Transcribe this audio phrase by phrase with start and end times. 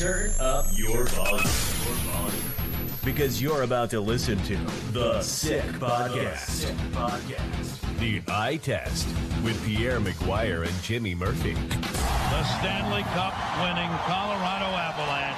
[0.00, 1.44] Turn up your volume.
[3.04, 4.56] Because you're about to listen to
[4.92, 6.38] The Sick Podcast.
[6.38, 7.98] Sick Podcast.
[7.98, 9.06] The Eye Test
[9.44, 11.52] with Pierre McGuire and Jimmy Murphy.
[11.52, 15.36] The Stanley Cup winning Colorado Avalanche.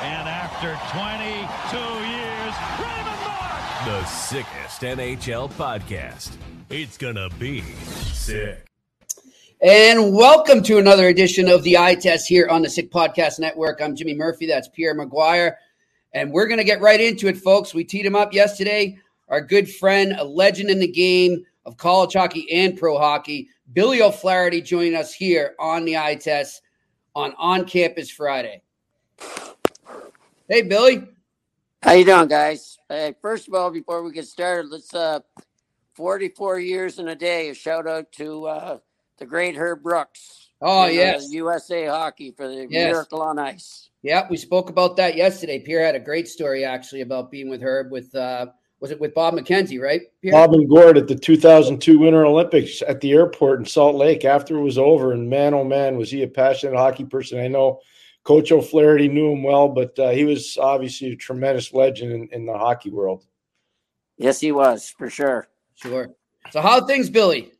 [0.00, 1.76] And after 22
[2.08, 3.84] years, Raymond Bourque!
[3.84, 6.34] The sickest NHL podcast.
[6.70, 8.67] It's gonna be sick.
[9.60, 13.82] And welcome to another edition of the Eye Test here on the Sick Podcast Network.
[13.82, 14.46] I'm Jimmy Murphy.
[14.46, 15.56] That's Pierre McGuire.
[16.12, 17.74] And we're going to get right into it, folks.
[17.74, 18.96] We teed him up yesterday.
[19.26, 24.00] Our good friend, a legend in the game of college hockey and pro hockey, Billy
[24.00, 26.62] O'Flaherty, joining us here on the Eye Test
[27.16, 28.62] on On Campus Friday.
[30.48, 31.04] Hey, Billy.
[31.82, 32.78] How you doing, guys?
[32.88, 35.18] Hey, first of all, before we get started, let's uh,
[35.94, 37.48] 44 years in a day.
[37.48, 38.78] A shout out to uh,
[39.18, 40.50] the great Herb Brooks.
[40.60, 41.28] Oh, and, yes.
[41.30, 42.92] USA Hockey for the Yes.
[42.92, 43.90] Miracle on Ice.
[44.02, 45.58] Yeah, we spoke about that yesterday.
[45.58, 48.46] Pierre had a great story actually about being with Herb with uh
[48.80, 50.02] was it with Bob McKenzie, right?
[50.22, 50.32] Pierre?
[50.34, 54.56] Bob and Gord at the 2002 Winter Olympics at the airport in Salt Lake after
[54.56, 55.12] it was over.
[55.12, 57.40] And man, oh man, was he a passionate hockey person.
[57.40, 57.80] I know
[58.22, 62.46] Coach O'Flaherty knew him well, but uh, he was obviously a tremendous legend in, in
[62.46, 63.24] the hockey world.
[64.16, 65.48] Yes, he was for sure.
[65.74, 66.10] Sure.
[66.50, 67.52] So how are things, Billy?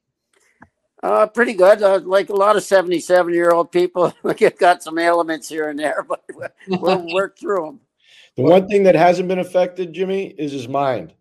[1.02, 1.82] Uh, pretty good.
[1.82, 5.78] Uh, like a lot of 77 year old people, we got some ailments here and
[5.78, 6.24] there, but
[6.68, 7.80] we'll work through them.
[8.36, 11.12] The one thing that hasn't been affected, Jimmy, is his mind.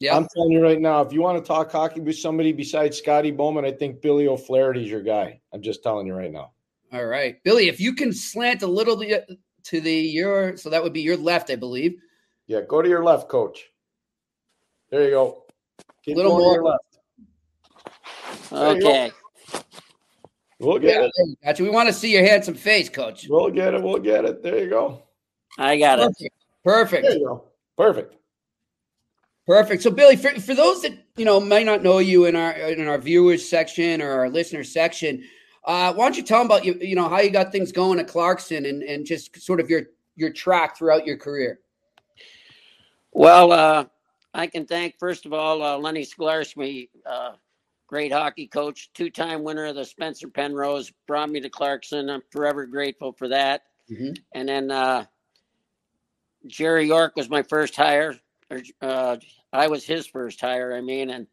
[0.00, 0.16] Yeah.
[0.16, 3.30] I'm telling you right now, if you want to talk hockey with somebody besides Scotty
[3.30, 5.40] Bowman, I think Billy O'Flaherty's your guy.
[5.52, 6.50] I'm just telling you right now.
[6.92, 7.42] All right.
[7.44, 9.22] Billy, if you can slant a little to
[9.64, 12.00] to the your so that would be your left, I believe.
[12.48, 13.70] Yeah, go to your left, coach.
[14.90, 15.44] There you go.
[16.04, 16.70] Keep Little going to your more.
[16.72, 18.50] left.
[18.50, 18.88] There you go.
[18.88, 19.12] Okay.
[20.62, 21.38] We'll get Yeah, it.
[21.44, 21.62] gotcha.
[21.64, 23.26] We want to see your handsome face, coach.
[23.28, 23.82] We'll get it.
[23.82, 24.42] We'll get it.
[24.42, 25.02] There you go.
[25.58, 26.02] I got it.
[26.04, 26.34] Perfect.
[26.64, 27.02] Perfect.
[27.02, 27.44] There you go.
[27.76, 28.14] Perfect.
[29.44, 29.82] Perfect.
[29.82, 32.86] So, Billy, for, for those that you know might not know you in our in
[32.86, 35.24] our viewers section or our listeners section,
[35.64, 37.98] uh, why don't you tell them about you you know how you got things going
[37.98, 39.82] at Clarkson and and just sort of your
[40.14, 41.58] your track throughout your career.
[43.10, 43.84] Well, uh,
[44.32, 47.32] I can thank first of all uh, Lenny Ceglarski, uh,
[47.92, 52.08] great hockey coach, two-time winner of the Spencer Penrose, brought me to Clarkson.
[52.08, 53.64] I'm forever grateful for that.
[53.90, 54.16] Mhm.
[54.34, 55.04] And then uh,
[56.46, 58.18] Jerry York was my first hire.
[58.50, 59.18] Or, uh,
[59.52, 60.72] I was his first hire.
[60.72, 61.26] I mean, and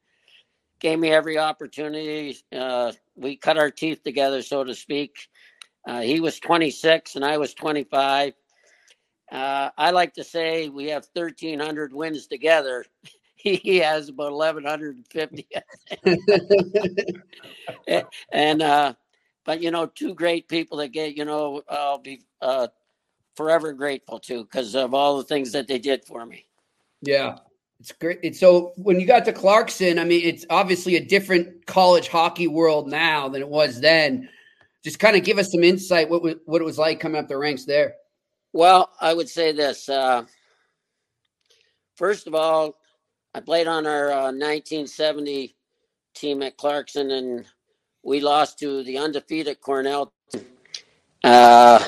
[0.82, 2.36] gave me every opportunity.
[2.52, 5.30] Uh, we cut our teeth together, so to speak.
[5.88, 8.34] Uh, he was 26 and I was 25.
[9.32, 12.84] Uh, I like to say we have 1,300 wins together.
[13.42, 15.48] He has about 1,150.
[18.34, 18.94] and, uh,
[19.46, 22.68] but, you know, two great people that get, you know, I'll be uh,
[23.36, 26.46] forever grateful to because of all the things that they did for me.
[27.02, 27.38] Yeah,
[27.80, 28.20] it's great.
[28.22, 32.48] It's, so when you got to Clarkson, I mean, it's obviously a different college hockey
[32.48, 34.28] world now than it was then.
[34.84, 37.30] Just kind of give us some insight what was, what it was like coming up
[37.30, 37.94] the ranks there.
[38.52, 39.88] Well, I would say this.
[39.88, 40.26] Uh,
[41.96, 42.79] first of all,
[43.36, 45.56] I played on our uh, 1970
[46.16, 47.46] team at Clarkson, and
[48.02, 50.12] we lost to the undefeated Cornell.
[51.24, 51.88] Uh,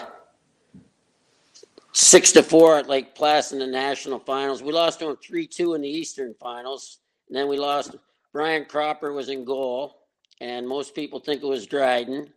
[1.94, 4.62] six to four at Lake Placid in the national finals.
[4.62, 7.96] We lost to them three two in the Eastern finals, and then we lost.
[8.34, 9.98] Brian Cropper was in goal,
[10.40, 12.32] and most people think it was Dryden.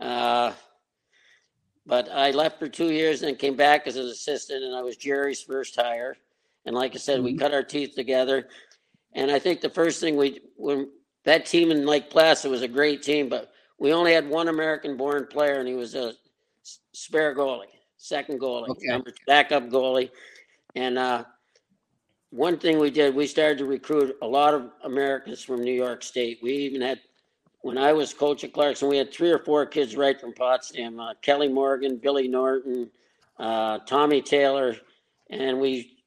[0.00, 0.52] Uh,
[1.86, 4.96] but I left for two years and came back as an assistant, and I was
[4.96, 6.16] Jerry's first hire.
[6.66, 8.48] And like I said, we cut our teeth together.
[9.14, 10.90] And I think the first thing we when
[11.24, 15.26] that team in Lake Placid was a great team, but we only had one American-born
[15.26, 16.14] player, and he was a
[16.92, 17.64] spare goalie,
[17.96, 18.86] second goalie, Okay.
[18.88, 20.10] number backup goalie.
[20.76, 21.24] And uh,
[22.30, 26.02] one thing we did, we started to recruit a lot of Americans from New York
[26.02, 26.38] State.
[26.42, 27.00] We even had
[27.62, 30.98] when I was coach at Clarkson, we had three or four kids right from Potsdam
[30.98, 32.90] uh, Kelly Morgan, Billy Norton,
[33.38, 34.76] uh, Tommy Taylor,
[35.30, 35.98] and we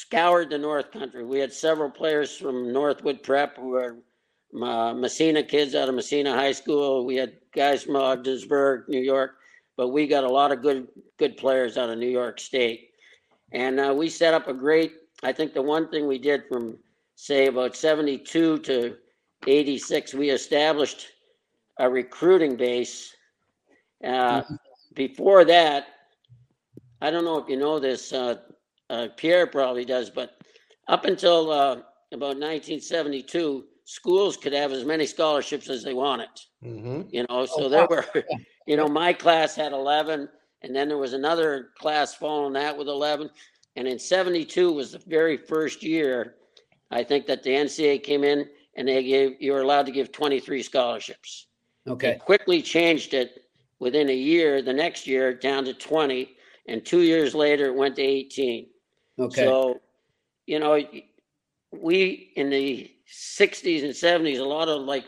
[0.00, 1.24] scoured the North Country.
[1.24, 3.98] We had several players from Northwood Prep who were
[4.54, 7.04] uh, Massena kids out of Massena High School.
[7.04, 9.36] We had guys from Ogdensburg, New York,
[9.76, 12.90] but we got a lot of good good players out of New York State.
[13.52, 14.92] And uh, we set up a great,
[15.22, 16.78] I think the one thing we did from,
[17.16, 18.96] say, about 72 to
[19.46, 21.08] 86, we established
[21.78, 23.14] a recruiting base.
[24.04, 24.42] Uh,
[24.94, 25.86] Before that,
[27.00, 28.36] I don't know if you know this, uh,
[28.90, 30.38] uh, Pierre probably does, but
[30.88, 31.76] up until uh,
[32.12, 36.28] about 1972, schools could have as many scholarships as they wanted.
[36.64, 37.02] Mm-hmm.
[37.10, 38.02] You know, so Oh, there wow.
[38.14, 38.24] were,
[38.66, 40.28] you know, my class had 11,
[40.62, 43.30] and then there was another class following that with 11.
[43.76, 46.34] And in 72 was the very first year,
[46.90, 50.10] I think, that the NCAA came in and they gave you were allowed to give
[50.10, 51.46] 23 scholarships.
[51.86, 52.12] Okay.
[52.12, 53.44] They quickly changed it
[53.78, 56.36] within a year, the next year, down to 20.
[56.66, 58.66] And two years later, it went to 18.
[59.18, 59.44] Okay.
[59.44, 59.80] So,
[60.46, 60.80] you know,
[61.72, 65.04] we in the 60s and 70s, a lot of like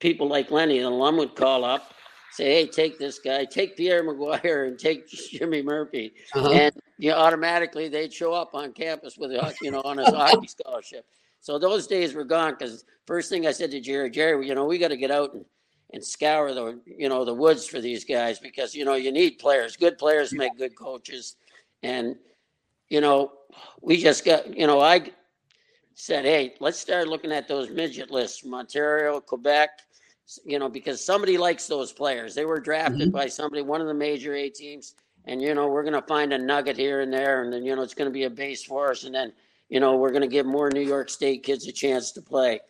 [0.00, 1.92] people like Lenny, an alum would call up,
[2.32, 6.12] say, hey, take this guy, take Pierre McGuire and take Jimmy Murphy.
[6.34, 6.50] Uh-huh.
[6.50, 9.32] And you know, automatically they'd show up on campus with,
[9.62, 11.06] you know, on his hockey scholarship.
[11.40, 14.64] So those days were gone because first thing I said to Jerry, Jerry, you know,
[14.64, 15.44] we got to get out and,
[15.94, 19.38] and scour the, you know, the woods for these guys because, you know, you need
[19.38, 19.76] players.
[19.76, 21.36] Good players make good coaches.
[21.82, 22.16] And,
[22.90, 23.32] you know,
[23.80, 25.10] we just got, you know, I
[25.94, 29.70] said, hey, let's start looking at those midget lists from Ontario, Quebec,
[30.44, 32.34] you know, because somebody likes those players.
[32.34, 33.12] They were drafted Mhm.
[33.12, 34.94] by somebody, one of the major A teams.
[35.24, 37.42] And, you know, we're going to find a nugget here and there.
[37.42, 39.04] And then, you know, it's going to be a base for us.
[39.04, 39.32] And then,
[39.68, 42.60] you know, we're going to give more New York State kids a chance to play.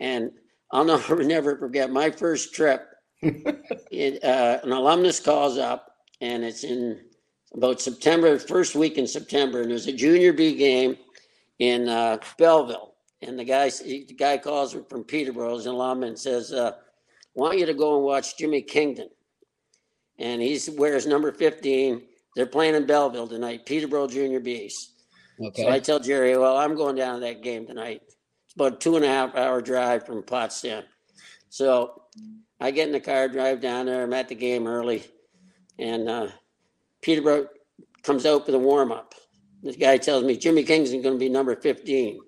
[0.00, 0.32] And
[0.70, 2.88] I'll never, never forget my first trip.
[3.22, 7.00] it, uh, an alumnus calls up, and it's in
[7.54, 10.96] about September, first week in September, and there's a junior B game
[11.58, 12.94] in uh, Belleville.
[13.22, 16.72] And the guy, the guy calls from Peterborough, an alum, and says, uh,
[17.34, 19.08] "Want you to go and watch Jimmy Kingdon."
[20.18, 22.02] And he wears number 15.
[22.36, 24.72] They're playing in Belleville tonight, Peterborough Junior Bs.
[25.40, 25.62] Okay.
[25.62, 28.02] So I tell Jerry, well, I'm going down to that game tonight.
[28.44, 30.84] It's about a two and a half hour drive from Potsdam.
[31.48, 32.02] So
[32.60, 34.02] I get in the car, drive down there.
[34.02, 35.04] I'm at the game early.
[35.78, 36.28] And uh,
[37.04, 37.48] Peterborough
[38.02, 39.14] comes out for the warm up.
[39.62, 42.22] This guy tells me Jimmy Kingston's going to be number 15.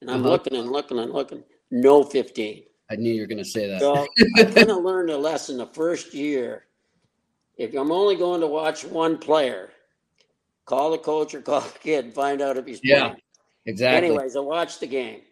[0.00, 0.30] And I'm Uh-huh.
[0.30, 1.44] looking and looking and looking.
[1.70, 2.64] No 15.
[2.90, 3.80] I knew you were going to say that.
[3.80, 4.06] So
[4.36, 6.66] I kind of learned a lesson the first year.
[7.56, 9.70] If I'm only going to watch one player,
[10.64, 13.02] call the coach or call the kid, and find out if he's Yeah.
[13.02, 13.20] playing.
[13.66, 14.08] exactly.
[14.08, 15.22] Anyways, I watched the game,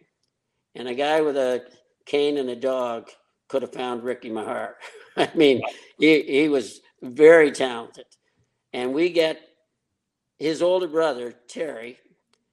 [0.73, 1.65] and a guy with a
[2.05, 3.09] cane and a dog
[3.49, 4.73] could have found Ricky Meagher.
[5.17, 5.61] I mean,
[5.99, 8.05] he, he was very talented.
[8.75, 9.39] And we get
[10.37, 11.97] his older brother, Terry,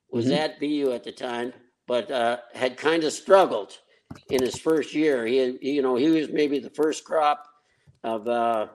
[0.09, 0.37] was Mhm.
[0.37, 1.53] at BU at the time,
[1.89, 3.81] but uh, had kind of struggled
[4.31, 5.27] in his first year.
[5.27, 7.49] He, he, you know, he was maybe the first crop
[8.05, 8.69] of uh,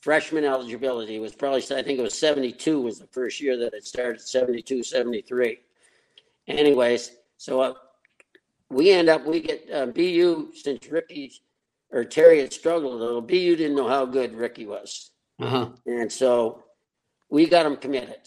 [0.00, 1.14] freshman eligibility.
[1.14, 4.20] It was probably, I think it was 72 was the first year that it started,
[4.20, 5.60] 72, 73
[6.48, 7.74] anyways, so uh,
[8.68, 11.32] we end up we get uh, BU since Ricky
[11.90, 13.20] or Terry had struggled a little.
[13.20, 15.68] BU didn't know how good Ricky was, Uh-huh.
[15.84, 16.64] and so
[17.28, 18.20] we got him committed,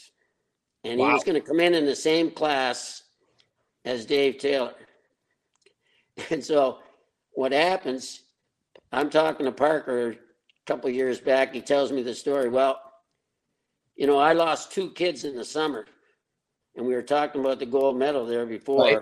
[0.84, 3.04] and he was going to come in in the same class
[3.86, 4.74] as Dave Taylor.
[6.32, 6.80] And so
[7.32, 8.24] what happens?
[8.92, 10.16] I'm talking to Parker a
[10.66, 11.54] couple years back.
[11.54, 12.50] He tells me the story.
[12.50, 12.82] Well,
[13.96, 15.86] you know, I lost two kids in the summer
[16.76, 18.84] and we were talking about the gold medal there before.
[18.84, 19.00] Right.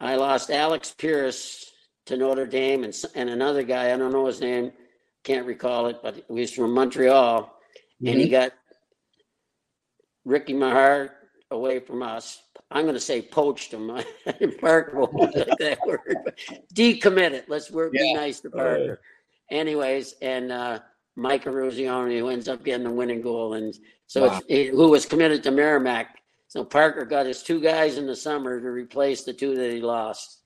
[0.00, 1.70] I lost Alex Pierce
[2.06, 4.72] to Notre Dame and, and another guy, I don't know his name,
[5.24, 7.52] can't recall it, but he was from Montreal.
[8.04, 8.52] And he got
[10.24, 11.10] Ricky Meagher
[11.50, 12.42] away from us.
[12.70, 13.90] I'm going to say poached him.
[14.60, 16.00] Parker won't like that word.
[16.24, 16.38] but
[16.74, 17.44] Decommitted.
[17.48, 19.00] Let's work, be nice to Parker.
[19.50, 20.78] Anyways, and uh,
[21.16, 23.54] Mike Eruzione, who ends up getting the winning goal.
[23.54, 23.74] And
[24.06, 24.36] so Wow.
[24.38, 26.16] it's, he, who was committed to Merrimack.
[26.48, 29.80] So Parker got his two guys in the summer to replace the two that he
[29.80, 30.39] lost.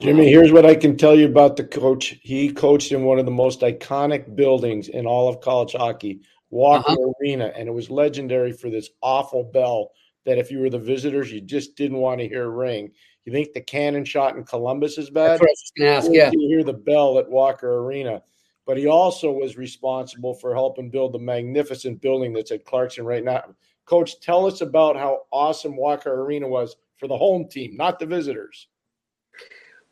[0.00, 2.16] Jimmy, here's what I can tell you about the coach.
[2.22, 6.92] He coached in one of the most iconic buildings in all of college hockey, Walker
[6.92, 7.12] uh-huh.
[7.20, 9.90] Arena, and it was legendary for this awful bell
[10.24, 12.92] that if you were the visitors, you just didn't want to hear ring.
[13.24, 15.30] You think the cannon shot in Columbus is bad?
[15.30, 16.10] That's what I was just going to ask.
[16.12, 16.30] Yeah.
[16.32, 18.22] You hear the bell at Walker Arena.
[18.66, 23.24] But he also was responsible for helping build the magnificent building that's at Clarkson right
[23.24, 23.42] now.
[23.86, 28.06] Coach, tell us about how awesome Walker Arena was for the home team, not the
[28.06, 28.68] visitors.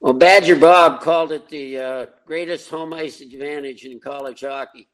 [0.06, 4.86] Well, Badger Bob called it the uh, greatest home ice advantage in college hockey.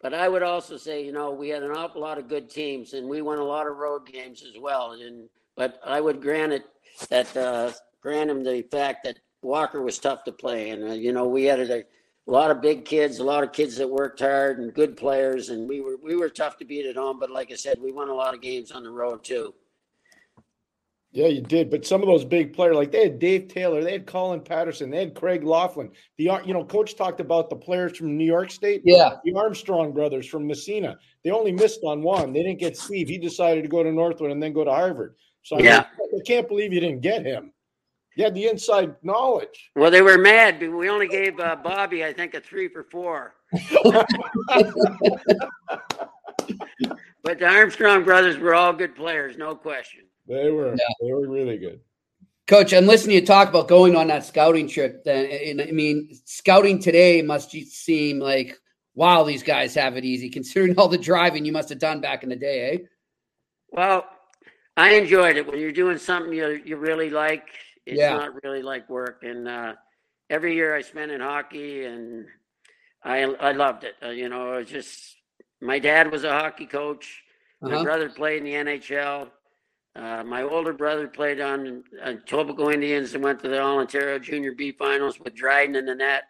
[0.00, 2.94] But I would also say, you know, we had an awful lot of good teams,
[2.94, 4.92] and we won a lot of road games as well.
[4.92, 6.64] And but I would grant it
[7.10, 11.12] that uh, grant him the fact that Walker was tough to play, and uh, you
[11.12, 11.84] know, we had a, a
[12.26, 15.68] lot of big kids, a lot of kids that worked hard and good players, and
[15.68, 17.18] we were we were tough to beat at home.
[17.20, 19.52] But like I said, we won a lot of games on the road too.
[21.10, 21.70] Yeah, you did.
[21.70, 24.90] But some of those big players, like they had Dave Taylor, they had Colin Patterson,
[24.90, 25.90] they had Craig Laughlin.
[26.18, 28.82] The you know, coach talked about the players from New York State.
[28.84, 29.16] Yeah.
[29.24, 30.98] The Armstrong brothers from Massena.
[31.24, 32.32] They only missed on one.
[32.32, 33.08] They didn't get Steve.
[33.08, 35.14] He decided to go to Northwood and then go to Harvard.
[35.42, 35.86] So I, Yeah.
[35.98, 37.52] I can't believe you didn't get him.
[38.16, 39.70] You had the inside knowledge.
[39.76, 40.58] Well, they were mad.
[40.58, 43.34] but We only gave uh, Bobby, I think, a three for four.
[47.22, 50.07] but the Armstrong brothers were all good players, no question.
[50.28, 50.74] They were.
[50.76, 50.84] Yeah.
[51.00, 51.80] They were really good.
[52.46, 55.04] Coach, I'm listening to you talk about going on that scouting trip.
[55.04, 58.58] Then, and I mean, scouting today must just seem like,
[58.94, 62.22] wow, these guys have it easy, considering all the driving you must have done back
[62.22, 62.78] in the day, eh?
[63.70, 64.06] Well,
[64.76, 67.48] I enjoyed it when you're doing something you you really like.
[67.84, 68.16] It's Yeah.
[68.16, 69.22] not really like work.
[69.24, 69.74] And uh,
[70.30, 72.26] every year I spent in hockey, and
[73.02, 73.94] I I loved it.
[74.02, 75.16] Uh, you know, it was just
[75.60, 77.22] my dad was a hockey coach.
[77.60, 77.84] My Uh-huh.
[77.84, 79.30] brother played in the NHL.
[79.98, 84.16] Uh, my older brother played on uh, Etobicoke Indians and went to the All Ontario
[84.20, 86.22] Junior B finals with Dryden in the net.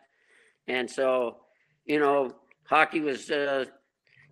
[0.68, 1.37] And so,
[1.84, 2.34] you know,
[2.64, 3.66] hockey was uh,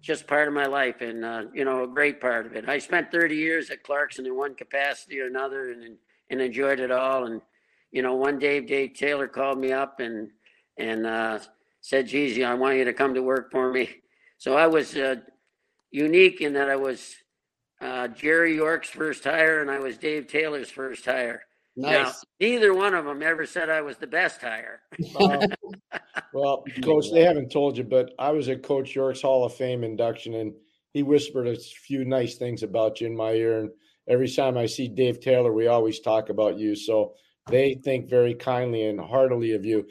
[0.00, 2.66] just part of my life and, uh, you know, a great part of it.
[2.66, 5.98] I spent 30 years at Clarkson in one capacity or another and,
[6.30, 7.26] and enjoyed it all.
[7.26, 7.42] And,
[7.92, 10.30] you know, one day Dave Taylor called me up and,
[10.78, 11.40] and uh,
[11.82, 13.90] said, geez, I want you to come to work for me.
[14.38, 15.16] So I was uh,
[15.90, 17.16] unique in that I was
[17.80, 21.42] uh, Jerry York's first hire and I was Dave Taylor's first hire.
[21.76, 22.24] Now, Nice.
[22.40, 24.80] neither one of them ever said I was the best hire.
[25.14, 25.46] Uh,
[26.32, 29.84] well, Coach, they haven't told you, but I was at Coach York's Hall of Fame
[29.84, 30.54] induction, and
[30.94, 33.60] he whispered a few nice things about you in my ear.
[33.60, 33.70] And
[34.08, 36.74] every time I see Dave Taylor, we always talk about you.
[36.74, 37.12] So
[37.50, 39.86] they think very kindly and heartily of you.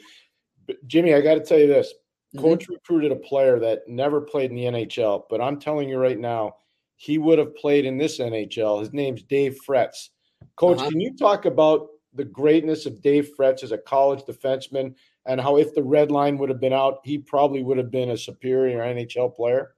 [0.66, 1.94] But Jimmy, I got to tell you this:
[2.34, 2.40] Mhm.
[2.40, 6.18] Coach recruited a player that never played in the NHL, but I'm telling you right
[6.18, 6.56] now,
[6.96, 8.80] he would have played in this NHL.
[8.80, 10.10] His name's Dave Fretz.
[10.56, 10.90] Coach, Uh-huh.
[10.90, 14.94] can you talk about the greatness of Dave Fretz as a college defenseman
[15.26, 18.10] and how if the red line would have been out, he probably would have been
[18.10, 19.74] a superior NHL player?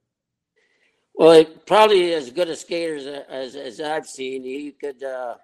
[1.15, 4.45] Well, it, probably as good a skater as, as, as I've seen.
[4.45, 5.37] He could, uh,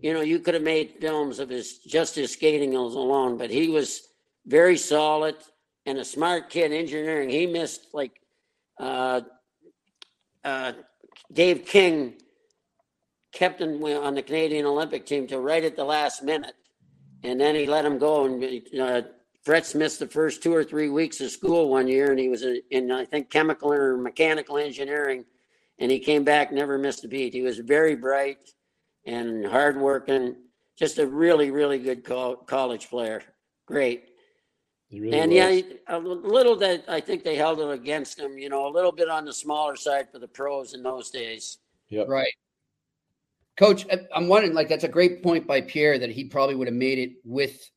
[0.00, 3.68] you know, you could have made films of his just his skating alone, but he
[3.68, 4.08] was
[4.46, 5.36] very solid
[5.86, 6.72] and a smart kid.
[6.72, 8.20] Engineering, he missed like
[8.80, 9.20] uh,
[10.44, 10.72] uh,
[11.32, 12.14] Dave King
[13.32, 16.54] kept him on the Canadian Olympic team till right at the last minute,
[17.22, 18.26] and then he let him go.
[18.26, 18.42] And
[18.78, 19.02] uh,
[19.46, 22.44] Fretz missed the first two or three weeks of school one year, and he was
[22.70, 25.24] in I think chemical or mechanical engineering,
[25.78, 27.32] and he came back never missed a beat.
[27.32, 28.38] He was very bright
[29.06, 30.36] and hardworking,
[30.78, 33.22] just a really really good co- college player.
[33.66, 34.11] Great.
[34.92, 35.38] He really And was.
[35.38, 38.92] yeah, a little that I think they held it against him, you know, a little
[38.92, 41.56] bit on the smaller side for the pros in those days.
[41.88, 42.08] Yep.
[42.08, 42.32] Right.
[43.56, 46.68] Coach, I- I'm wondering, like, that's a great point by Pierre that he probably would
[46.68, 47.70] have made it with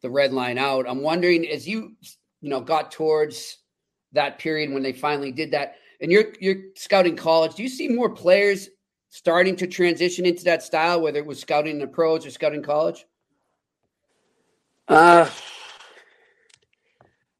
[0.00, 0.88] the red line out.
[0.88, 1.94] I'm wondering, as you,
[2.40, 3.58] you know, got towards
[4.12, 7.88] that period when they finally did that, and you're you're scouting college, do you see
[7.88, 8.70] more players
[9.10, 13.04] starting to transition into that style, whether it was scouting the pros or scouting college?
[14.88, 15.28] Uh,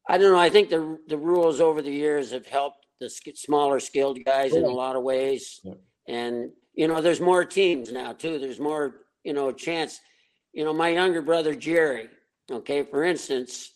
[0.07, 0.39] I don't know.
[0.39, 4.53] I think the the rules over the years have helped the sk- smaller skilled guys
[4.55, 5.73] in a lot of ways, Yeah.
[6.07, 8.37] and you know, there's more teams now too.
[8.39, 9.99] There's more, you know, chance.
[10.53, 12.09] You know, my younger brother Jerry.
[12.49, 13.71] Okay, for instance,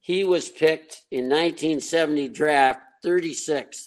[0.00, 3.86] he was picked in 1970 draft 36th.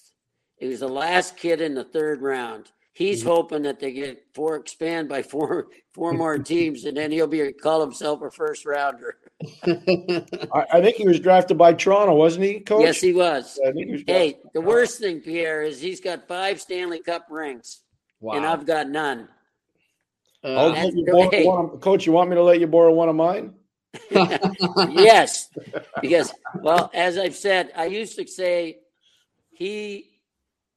[0.58, 2.72] He was the last kid in the third round.
[2.96, 3.28] He's Mhm.
[3.28, 7.52] hoping that they get four expand by four four more teams, and then he'll be
[7.52, 9.18] call himself a first rounder.
[9.66, 12.84] I, I think he was drafted by Toronto, wasn't he, Coach?
[12.84, 13.60] Yes, he was.
[13.68, 17.28] I think he was Hey, the worst thing, Pierre, is he's got five Stanley Cup
[17.30, 17.82] rings,
[18.22, 19.28] and I've got none.
[20.42, 23.10] Uh, you That's borrow one of- Coach, you want me to let you borrow one
[23.10, 23.56] of mine?
[24.12, 25.50] yes,
[26.02, 28.78] because well, as I've said, I used to say
[29.52, 30.12] he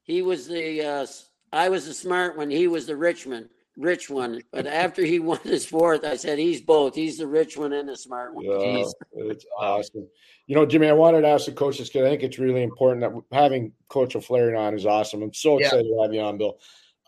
[0.03, 1.07] he was the uh,
[1.53, 4.43] I was the smart one, he was the rich one, rich one.
[4.53, 6.95] But after he won his fourth, I said he's both.
[6.95, 8.45] He's the rich one and the smart one.
[8.45, 10.09] Yeah, it's awesome.
[10.47, 13.01] You know, Jimmy, I wanted to ask the coaches because I think it's really important
[13.01, 15.23] that having Coach O'Flaherty on is awesome.
[15.23, 15.67] I'm so Yeah.
[15.67, 16.59] excited to have you on, Bill.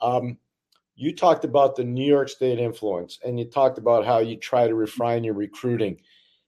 [0.03, 0.39] Um,
[0.95, 4.69] you talked about the New York State influence, and you talked about how you try
[4.69, 6.01] to refine your recruiting.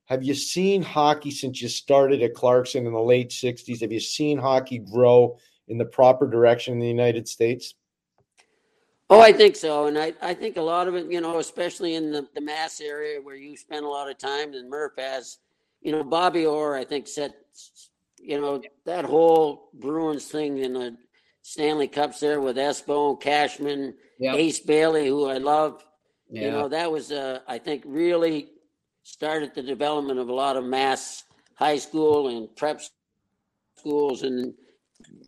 [0.07, 3.81] Have you seen hockey since you started at Clarkson in the late '60s?
[3.81, 7.75] Have you seen hockey grow in the proper direction in the United States?
[9.13, 9.89] Oh, I think so.
[9.89, 12.81] And I, I think a lot of it, you know, especially in the, the Mass
[12.81, 15.37] area where you spend a lot of time and Murph has,
[15.83, 17.35] you know, Bobby Orr, I think, set,
[18.19, 20.97] you know, that whole Bruins thing in the
[21.43, 25.85] Stanley Cups there with Espo, Cashman, yeah, Ace Bailey, who I love.
[26.31, 26.45] yeah.
[26.47, 28.49] You know, that was, uh, I think, really
[29.03, 32.81] started the development of a lot of mass high school and prep
[33.77, 34.23] schools.
[34.23, 34.55] And,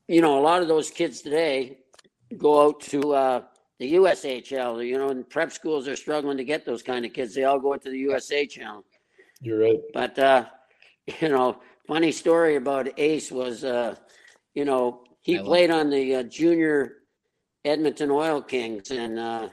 [0.09, 1.81] you know, a lot of those kids today
[2.39, 3.43] go out to uh,
[3.79, 4.87] the USHL.
[4.87, 7.35] You know, and prep schools are struggling to get those kind of kids.
[7.35, 8.83] They all go into the USHL.
[9.41, 9.81] You're right.
[9.93, 10.47] But uh,
[11.21, 13.97] you know, funny story about Ace was, uh,
[14.55, 16.97] you know, he played on the uh, junior
[17.65, 19.49] Edmonton Oil Kings, and uh,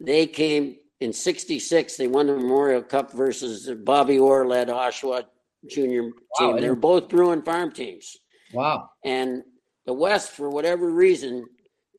[0.00, 1.96] they came in '66.
[1.96, 5.24] They won the Memorial Cup versus Bobby Orr led Oshawa
[5.68, 6.12] junior wow,
[6.52, 6.60] team.
[6.60, 8.16] They were both Bruin farm teams.
[8.52, 8.90] Wow!
[9.04, 9.42] And
[9.86, 11.46] the West, for whatever reason,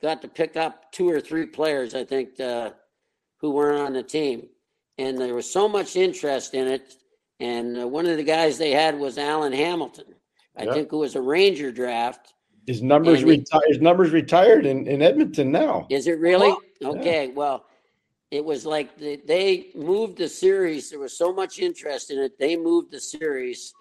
[0.01, 1.95] got to pick up two or three players.
[1.95, 2.71] I think uh,
[3.39, 4.47] who weren't on the team,
[4.97, 6.95] and there was so much interest in it.
[7.39, 10.15] And uh, one of the guys they had was Alan Hamilton.
[10.57, 10.73] I yep.
[10.73, 12.33] think it was a Ranger draft
[12.67, 13.63] his numbers retired.
[13.69, 15.87] His numbers retired in, in Edmonton now.
[15.89, 16.53] Is it really?
[16.83, 17.27] Okay.
[17.27, 17.33] Yeah.
[17.33, 17.65] Well,
[18.29, 20.89] it was like the, they moved the series.
[20.89, 22.37] There was so much interest in it.
[22.37, 23.73] They moved the series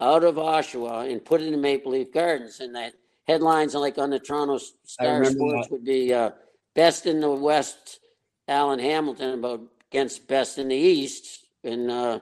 [0.00, 2.58] out of Oshawa and put it in Maple Leaf Gardens.
[2.58, 2.94] And that
[3.30, 5.72] headlines like on the Toronto Star Sports that.
[5.72, 6.30] would be uh,
[6.74, 8.00] best in the West,
[8.48, 12.20] Alan Hamilton about against best in the East, and uh,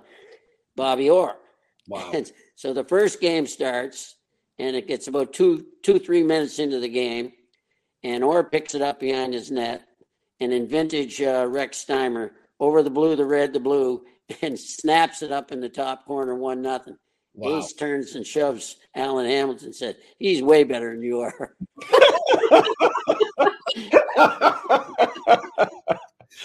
[0.76, 1.36] Bobby Orr.
[1.86, 2.10] Wow.
[2.14, 4.16] And so the first game starts
[4.58, 7.32] and it gets about two, two, three minutes into the game,
[8.02, 9.82] and Orr picks it up behind his net,
[10.40, 14.04] and in vintage uh, Rex Steimer, over the blue, the red, the blue,
[14.42, 16.96] and snaps it up in the top corner, one nothing.
[17.38, 17.58] Wow.
[17.58, 19.72] Ace turns and shoves Alan Hamilton.
[19.72, 21.54] Said he's way better than you are.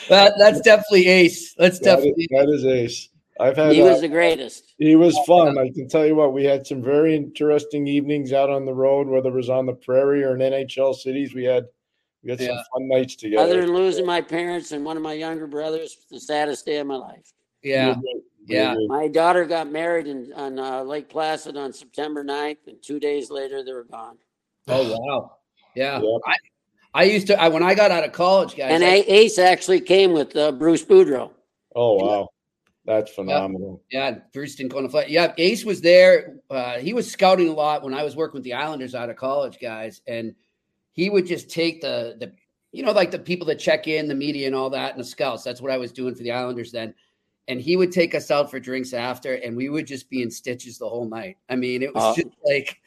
[0.07, 1.55] that that's definitely Ace.
[1.55, 3.09] That's that definitely is, that is Ace.
[3.39, 4.75] I've had he was uh, the greatest.
[4.77, 5.57] He was fun.
[5.57, 9.07] I can tell you what, we had some very interesting evenings out on the road,
[9.07, 11.33] whether it was on the prairie or in NHL cities.
[11.33, 11.65] We had
[12.23, 12.50] we had yeah.
[12.50, 13.43] some fun nights together.
[13.43, 16.85] Other than losing my parents and one of my younger brothers, the saddest day of
[16.85, 17.33] my life.
[17.63, 17.95] Yeah.
[18.45, 18.75] Yeah.
[18.88, 23.29] My daughter got married in, on uh, Lake Placid on September 9th, and two days
[23.29, 24.17] later, they were gone.
[24.67, 25.38] Oh, wow.
[25.75, 26.00] Yeah.
[26.01, 26.21] Yep.
[26.25, 26.35] I,
[26.93, 28.71] I used to, I, when I got out of college, guys.
[28.71, 31.31] And I, Ace actually came with uh, Bruce Boudreau.
[31.75, 32.29] Oh, wow.
[32.85, 33.81] That's phenomenal.
[33.89, 35.09] Yeah, yeah Bruce didn't go on the flight.
[35.09, 36.35] Yeah, Ace was there.
[36.50, 39.15] Uh, he was scouting a lot when I was working with the Islanders out of
[39.15, 40.35] college, guys, and
[40.91, 42.33] he would just take the the
[42.73, 45.07] you know like the people that check in, the media, and all that, and the
[45.07, 45.44] scouts.
[45.44, 46.94] That's what I was doing for the Islanders then.
[47.48, 50.32] And he would take us out for drinks after, and we would just be in
[50.32, 51.38] stitches the whole night.
[51.50, 52.77] I mean, it was uh, just like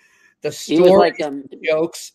[0.40, 2.12] the story like a, jokes,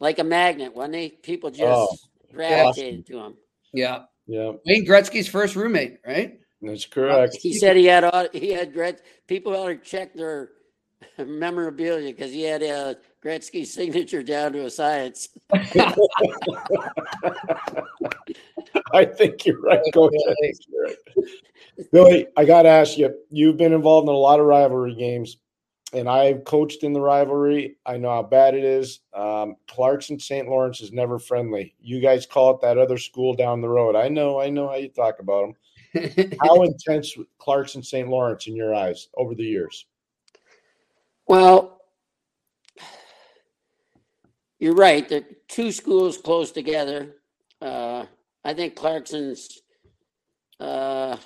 [0.00, 1.10] like a magnet, wasn't he?
[1.10, 1.94] People just oh,
[2.32, 3.04] gravitated awesome.
[3.04, 3.34] to him.
[3.74, 4.52] Yeah, yeah.
[4.64, 6.38] Wayne Gretzky's first roommate, right?
[6.62, 7.36] That's correct.
[7.40, 10.50] He said he had he had Gret, people ought to check their
[11.18, 15.28] memorabilia because he had uh, Gretzky's signature down to a science.
[18.92, 20.12] I think you're right, Coach.
[20.68, 20.96] You're right.
[21.92, 23.14] Billy, I got to ask you.
[23.30, 25.38] You've been involved in a lot of rivalry games,
[25.92, 27.76] and I've coached in the rivalry.
[27.86, 29.00] I know how bad it is.
[29.14, 30.48] Um, Clarkson St.
[30.48, 31.74] Lawrence is never friendly.
[31.80, 33.96] You guys call it that other school down the road.
[33.96, 34.40] I know.
[34.40, 35.56] I know how you talk about them.
[36.40, 38.08] How intense Clarkson St.
[38.08, 39.84] Lawrence in your eyes over the years?
[41.26, 41.81] Well,
[44.62, 45.08] you're right.
[45.08, 47.16] The two schools close together.
[47.60, 48.06] Uh,
[48.44, 49.60] I think Clarkson's.
[50.60, 51.16] Uh,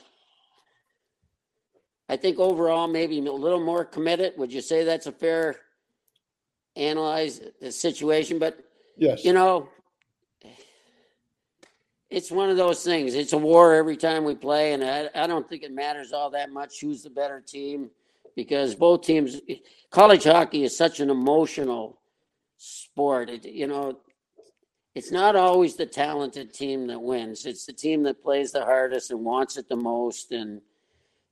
[2.09, 4.33] I think overall maybe a little more committed.
[4.38, 5.57] Would you say that's a fair
[6.77, 8.38] analyze the situation?
[8.38, 8.59] But
[8.96, 9.68] yes, you know,
[12.09, 13.14] it's one of those things.
[13.14, 16.31] It's a war every time we play, and I, I don't think it matters all
[16.31, 17.90] that much who's the better team
[18.35, 19.42] because both teams.
[19.90, 21.99] College hockey is such an emotional
[22.57, 23.31] sport.
[23.31, 23.99] It, you know,
[24.95, 27.47] it's not always the talented team that wins.
[27.47, 30.61] It's the team that plays the hardest and wants it the most, and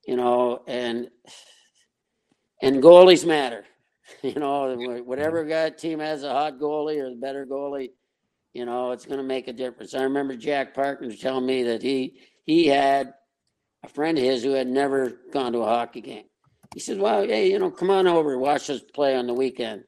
[0.07, 1.09] you know, and
[2.63, 3.65] and goalies matter.
[4.23, 7.89] You know, whatever guy team has a hot goalie or the better goalie
[8.55, 9.95] you know, it's going to make a difference.
[9.95, 13.13] I remember Jack Parker telling me that he he had
[13.83, 16.27] a friend of his who had never gone to a hockey game.
[16.73, 19.85] He said, "Well, hey, you know, come on over, watch us play on the weekend."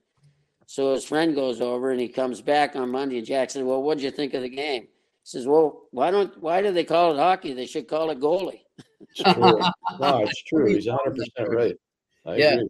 [0.66, 3.18] So his friend goes over and he comes back on Monday.
[3.18, 4.88] And Jack said, "Well, what'd you think of the game?" He
[5.22, 7.52] says, "Well, why don't why do they call it hockey?
[7.52, 8.62] They should call it goalie."
[9.00, 9.60] It's true.
[10.00, 10.66] no, it's true.
[10.66, 11.76] He's 100 percent right.
[12.24, 12.52] I yeah.
[12.52, 12.68] agree.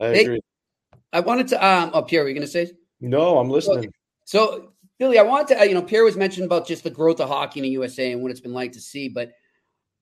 [0.00, 0.34] I agree.
[0.34, 2.24] Hey, I wanted to um up here.
[2.24, 2.72] Are you going to say?
[3.00, 3.92] No, I'm listening.
[4.24, 7.28] So Billy, I want to, you know, Pierre was mentioned about just the growth of
[7.28, 9.32] hockey in the USA and what it's been like to see, but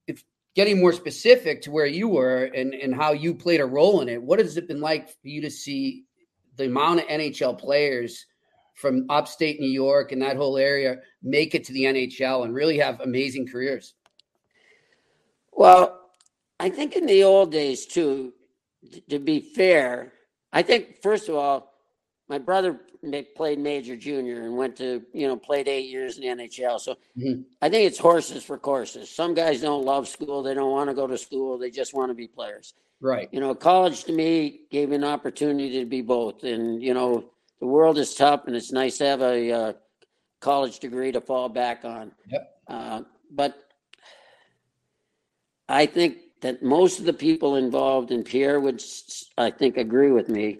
[0.06, 0.22] if
[0.54, 4.08] getting more specific to where you were and, and how you played a role in
[4.08, 6.04] it, what has it been like for you to see
[6.56, 8.26] the amount of NHL players
[8.74, 12.78] from upstate New York and that whole area make it to the NHL and really
[12.78, 13.94] have amazing careers?
[15.52, 16.00] Well,
[16.58, 18.32] I think in the old days, too,
[19.10, 20.12] to be fair,
[20.52, 21.72] I think, first of all,
[22.28, 22.80] my brother
[23.36, 26.80] played major junior and went to you know played eight years in the NHL.
[26.80, 27.42] So mm-hmm.
[27.60, 29.10] I think it's horses for courses.
[29.10, 31.58] Some guys don't love school; they don't want to go to school.
[31.58, 32.74] They just want to be players.
[33.02, 33.28] Right.
[33.32, 36.44] You know, college to me gave me an opportunity to be both.
[36.44, 39.72] And you know, the world is tough, and it's nice to have a uh,
[40.40, 42.12] college degree to fall back on.
[42.28, 42.60] Yep.
[42.68, 43.58] Uh, but
[45.68, 48.82] I think that most of the people involved, and Pierre would,
[49.36, 50.58] I think, agree with me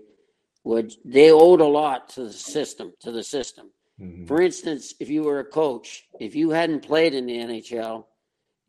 [0.64, 4.26] would they owed a lot to the system to the system mm-hmm.
[4.26, 8.05] for instance if you were a coach if you hadn't played in the nhl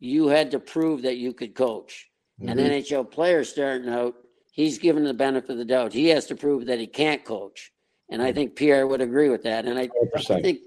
[0.00, 2.08] you had to prove that you could coach
[2.40, 2.48] mm-hmm.
[2.48, 4.14] an nhl player starting out
[4.52, 7.72] he's given the benefit of the doubt he has to prove that he can't coach
[8.10, 8.34] and i mm-hmm.
[8.34, 10.60] think pierre would agree with that and I, I think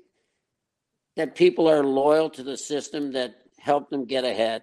[1.16, 4.62] that people are loyal to the system that helped them get ahead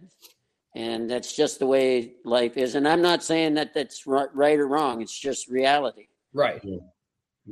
[0.76, 4.68] and that's just the way life is and i'm not saying that that's right or
[4.68, 6.60] wrong it's just reality Right.
[6.64, 6.78] Yeah.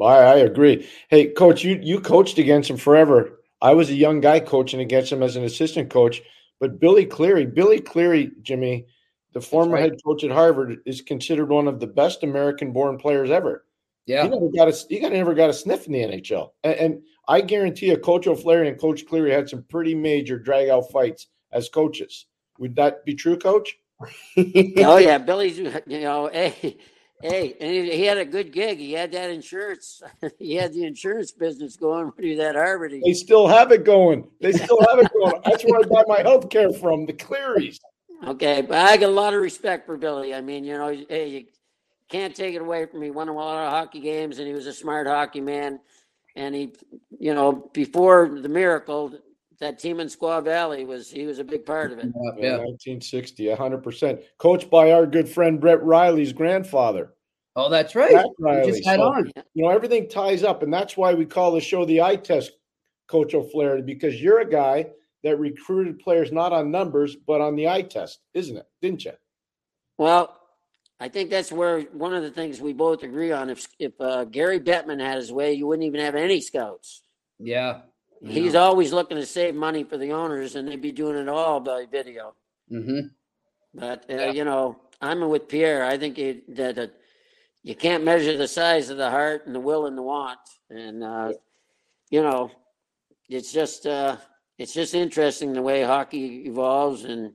[0.02, 0.88] I, I agree.
[1.08, 3.40] Hey, coach, you you coached against him forever.
[3.62, 6.20] I was a young guy coaching against him as an assistant coach,
[6.58, 8.86] but Billy Cleary, Billy Cleary, Jimmy,
[9.32, 9.82] the former right.
[9.82, 13.64] head coach at Harvard, is considered one of the best American-born players ever.
[14.06, 16.74] Yeah, he never got a he got, never got a sniff in the NHL, and,
[16.74, 21.28] and I guarantee you, Coach O'Flaherty and Coach Cleary had some pretty major drag-out fights
[21.52, 22.26] as coaches.
[22.58, 23.78] Would that be true, Coach?
[24.36, 25.58] oh yeah, Billy's.
[25.58, 26.78] You know, hey,
[27.22, 28.78] Hey, and he, he, had a good gig.
[28.78, 30.02] He had that insurance.
[30.40, 32.92] he had the insurance business going when he was at Harvard.
[33.04, 34.28] They still have it going.
[34.40, 35.40] They still have it going.
[35.44, 37.78] That's where I buy my health care from, the Clearys.
[38.24, 40.34] Okay, but I got a lot of respect for Billy.
[40.34, 41.44] I mean, you know, hey, you
[42.08, 43.06] can't take it away from me.
[43.06, 45.80] He won a lot of hockey games, and he was a smart hockey man.
[46.36, 46.72] And he,
[47.18, 49.12] you know, before the miracle,
[49.58, 52.06] that team in Squaw Valley was he was a big part of it.
[52.38, 54.22] Yeah, 1960, 100%.
[54.38, 57.14] Coached by our good friend Brett Riley's grandfather.
[57.54, 58.12] Oh, that's right.
[58.12, 58.70] Brett Riley.
[58.70, 59.32] Just had so, on.
[59.54, 62.52] You know, everything ties up, and that's why we call the show the eye test,
[63.08, 64.86] Coach O'Flaherty, because you're a guy
[65.22, 68.66] that recruited players not on numbers but on the eye test, isn't it?
[68.80, 69.12] Didn't you?
[69.98, 70.36] Well,
[70.98, 73.50] I think that's where one of the things we both agree on.
[73.50, 77.02] If if uh, Gary Bettman had his way, you wouldn't even have any scouts.
[77.38, 77.80] Yeah,
[78.24, 81.58] He's always looking to save money for the owners, and they'd be doing it all
[81.58, 82.34] by video.
[82.70, 83.08] Mm-hmm.
[83.74, 84.30] But uh, yeah.
[84.30, 85.84] you know, I'm with Pierre.
[85.84, 86.86] I think it, that uh,
[87.64, 90.38] you can't measure the size of the heart and the will and the want,
[90.70, 91.32] and uh,
[92.10, 92.50] you know,
[93.28, 94.16] it's just uh,
[94.58, 97.32] it's just interesting the way hockey evolves, and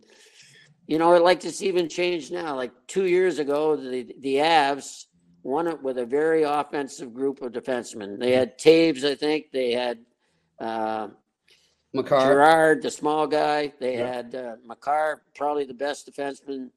[0.88, 2.56] you know, I'd like to see even change now.
[2.56, 5.06] Like two years ago, the the Avs
[5.44, 8.20] won it with a very offensive group of defensemen.
[8.20, 9.52] They had Toews, I think.
[9.52, 10.00] They had
[10.60, 11.08] uh,
[11.94, 12.22] Makar.
[12.22, 13.74] Girard, the small guy.
[13.80, 14.14] They yeah.
[14.14, 16.70] had uh, Makar, probably the best defenseman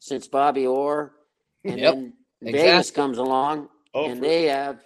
[0.00, 1.12] since Bobby Orr.
[1.64, 1.94] And yep.
[1.94, 2.70] then exactly.
[2.70, 4.80] Vegas comes along, oh, and they have,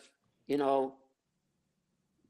[0.47, 0.95] you know,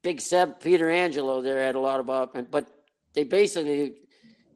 [0.02, 2.66] Big Seb Pietrangelo there had a lot of but
[3.14, 3.94] they basically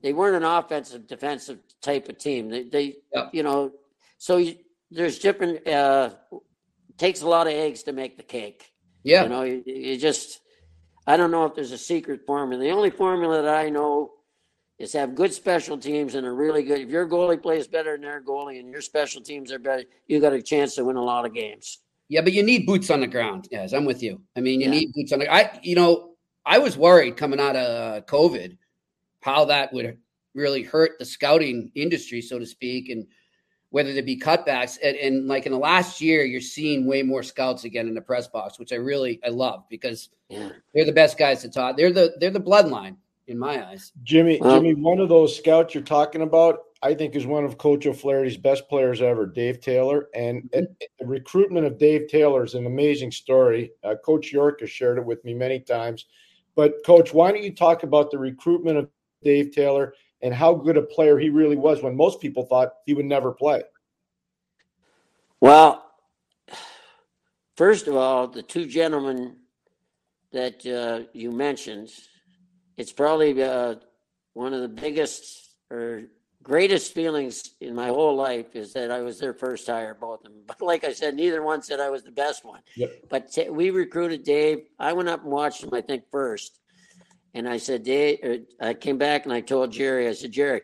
[0.02, 2.48] they weren't an offensive defensive type of team.
[2.48, 3.30] They, they yep.
[3.32, 3.72] you know,
[4.18, 4.56] so you,
[4.90, 5.66] there's different.
[5.66, 6.10] Uh,
[6.98, 8.72] takes a lot of eggs to make the cake.
[9.02, 10.40] Yeah, you know, you, you just
[11.06, 12.62] I don't know if there's a secret formula.
[12.62, 14.12] The only formula that I know
[14.78, 16.80] is have good special teams and are really good.
[16.80, 20.20] If your goalie plays better than their goalie and your special teams are better, you
[20.20, 21.78] got a chance to win a lot of games.
[22.08, 23.48] Yeah, but you need boots on the ground.
[23.50, 24.20] Yes, I'm with you.
[24.36, 24.72] I mean, you yeah.
[24.72, 25.32] need boots on the.
[25.32, 26.12] I, you know,
[26.44, 28.56] I was worried coming out of uh, COVID
[29.26, 29.98] how that would
[30.34, 33.04] really hurt the scouting industry, so to speak, and
[33.70, 34.78] whether there be cutbacks.
[34.80, 38.00] And, and, like in the last year, you're seeing way more scouts again in the
[38.00, 40.50] press box, which I really I love because yeah.
[40.72, 41.76] they're the best guys to talk.
[41.76, 43.90] They're the they're the bloodline in my eyes.
[44.04, 47.86] Jimmy, Jimmy, one of those scouts you're talking about, I think is one of Coach
[47.86, 50.08] O'Flaherty's best players ever, Dave Taylor.
[50.14, 50.64] And mm-hmm.
[50.98, 53.72] the recruitment of Dave Taylor is an amazing story.
[53.82, 56.06] Uh, Coach York has shared it with me many times.
[56.54, 58.88] But Coach, why don't you talk about the recruitment of
[59.22, 62.94] Dave Taylor and how good a player he really was when most people thought he
[62.94, 63.62] would never play.
[65.40, 65.84] Well,
[67.56, 69.36] first of all, the two gentlemen
[70.32, 71.90] that uh, you mentioned,
[72.76, 73.76] it's probably uh,
[74.32, 76.04] one of the biggest or
[76.46, 80.30] greatest feelings in my whole life is that I was their first hire, both of
[80.30, 80.42] them.
[80.46, 82.60] But like I said, neither one said I was the best one.
[82.76, 82.92] Yep.
[83.08, 84.58] But t- we recruited Dave.
[84.78, 86.60] I went up and watched him, I think, first.
[87.34, 90.60] And I said, Dave, er, I came back and I told Jerry, I said, Jerry,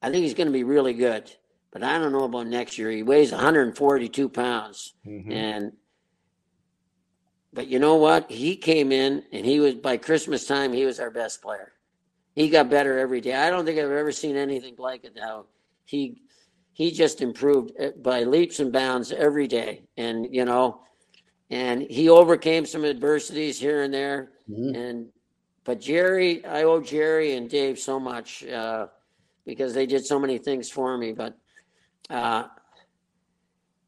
[0.00, 1.28] I think he's going to be really good,
[1.72, 2.90] but I don't know about next year.
[2.92, 4.94] He weighs 142 pounds.
[5.04, 5.32] Mm-hmm.
[5.32, 5.72] And,
[7.52, 8.30] but you know what?
[8.30, 11.72] He came in and he was, by Christmas time, he was our best player.
[12.34, 13.34] He got better every day.
[13.34, 15.46] I don't think I've ever seen anything like it How
[15.84, 16.22] He,
[16.72, 19.82] he just improved eh, by leaps and bounds every day.
[19.96, 20.82] And, you know,
[21.50, 24.30] and he overcame some adversities here and there.
[24.48, 24.76] Mhm.
[24.76, 25.12] And
[25.64, 28.86] but Jerry, I owe Jerry and Dave so much uh,
[29.44, 31.12] because they did so many things for me.
[31.12, 31.36] But
[32.08, 32.44] uh,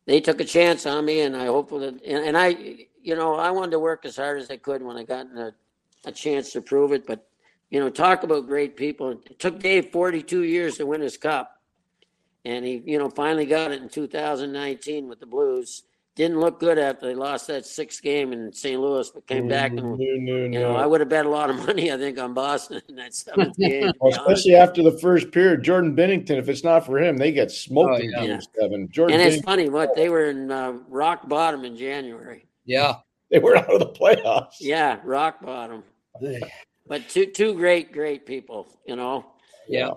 [0.07, 2.49] they took a chance on me, and I hope that and, and I,
[3.01, 5.55] you know, I wanted to work as hard as I could when I got a,
[6.05, 7.07] a chance to prove it.
[7.07, 7.27] But
[7.73, 9.11] you know, talk about great people.
[9.11, 11.57] It took Dave 42 years to win his cup.
[12.45, 15.85] And he, you know, finally got it in 2019 with the Blues.
[16.15, 18.79] Didn't look good after they lost that sixth game in St.
[18.79, 20.77] Louis, but came back and, No, no, you know, no.
[20.77, 23.57] I would have bet a lot of money, I think, on Boston in that seventh
[23.59, 23.87] game.
[23.87, 24.21] to be Well, honest.
[24.21, 26.37] especially after the first period, Jordan Binnington.
[26.37, 28.89] If it's not for him, they get smoked Oh, in game seven.
[28.91, 32.45] Jordan, And it's Binnington, funny, what they were in uh, rock bottom in January.
[32.67, 32.97] Yeah.
[33.31, 34.57] they were out of the playoffs.
[34.61, 35.83] Yeah, rock bottom.
[36.87, 39.25] But two two great, great people, you know.
[39.69, 39.91] Yeah.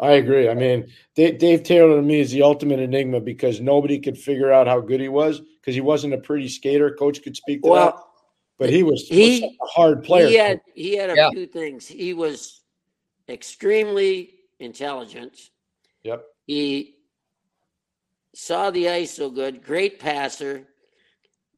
[0.00, 0.48] I agree.
[0.48, 4.52] I mean, Dave, Dave Taylor to me is the ultimate enigma because nobody could figure
[4.52, 6.92] out how good he was because he wasn't a pretty skater.
[6.94, 8.10] Coach could speak to that, Well,
[8.60, 10.28] but he was, he- was a hard player.
[10.28, 11.30] he had he had a Yeah.
[11.30, 11.86] few things.
[11.88, 12.62] He was
[13.28, 15.50] extremely intelligent.
[16.04, 16.24] Yep.
[16.46, 16.94] He
[18.34, 20.64] saw the ice so good, great passer,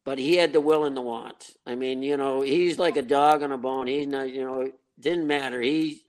[0.03, 1.51] but he had the will and the want.
[1.65, 3.87] I mean, you know, he's like a dog on a bone.
[3.87, 5.61] He's not, you know, it didn't matter.
[5.61, 6.03] He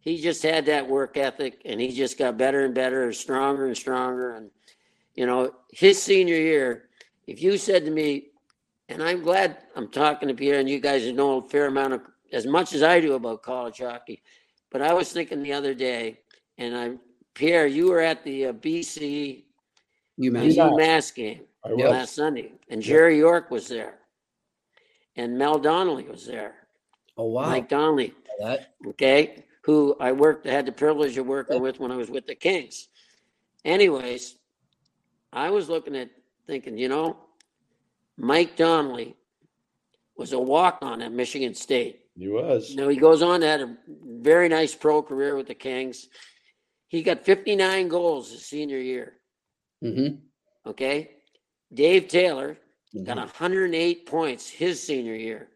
[0.00, 3.66] he just had that work ethic and he just got better and better, and stronger
[3.66, 4.34] and stronger.
[4.36, 4.50] And,
[5.14, 6.90] you know, his senior year,
[7.26, 8.26] if you said to me,
[8.90, 12.02] and I'm glad I'm talking to Pierre and you guys know a fair amount of
[12.34, 14.22] as much as I do about college hockey.
[14.70, 16.18] But I was thinking the other day,
[16.58, 16.98] and I
[17.32, 19.44] Pierre, you were at the uh, BC
[20.18, 20.50] You man.
[20.50, 20.68] Yeah.
[20.68, 21.90] UMass game I was.
[21.90, 23.98] last Sunday, and Jerry York was there,
[25.16, 26.54] and Mel Donnelly was there,
[27.16, 27.48] Oh wow.
[27.48, 28.74] Mike Donnelly, that.
[28.88, 32.34] okay, who I worked had the privilege of working with when I was with the
[32.34, 32.88] Kings.
[33.64, 34.36] Anyways,
[35.32, 36.10] I was looking at
[36.46, 37.16] thinking, you know,
[38.18, 39.16] Mike Donnelly
[40.16, 42.00] was a walk on at Michigan State.
[42.16, 42.74] He was.
[42.74, 46.08] Now he goes on to have a very nice pro career with the Kings.
[46.88, 49.14] He got 59 goals his senior year.
[49.82, 50.16] Mm-hmm.
[50.70, 51.10] Okay.
[51.74, 52.56] Dave Taylor
[53.04, 53.22] got Mhm.
[53.22, 55.48] 108 points his senior year.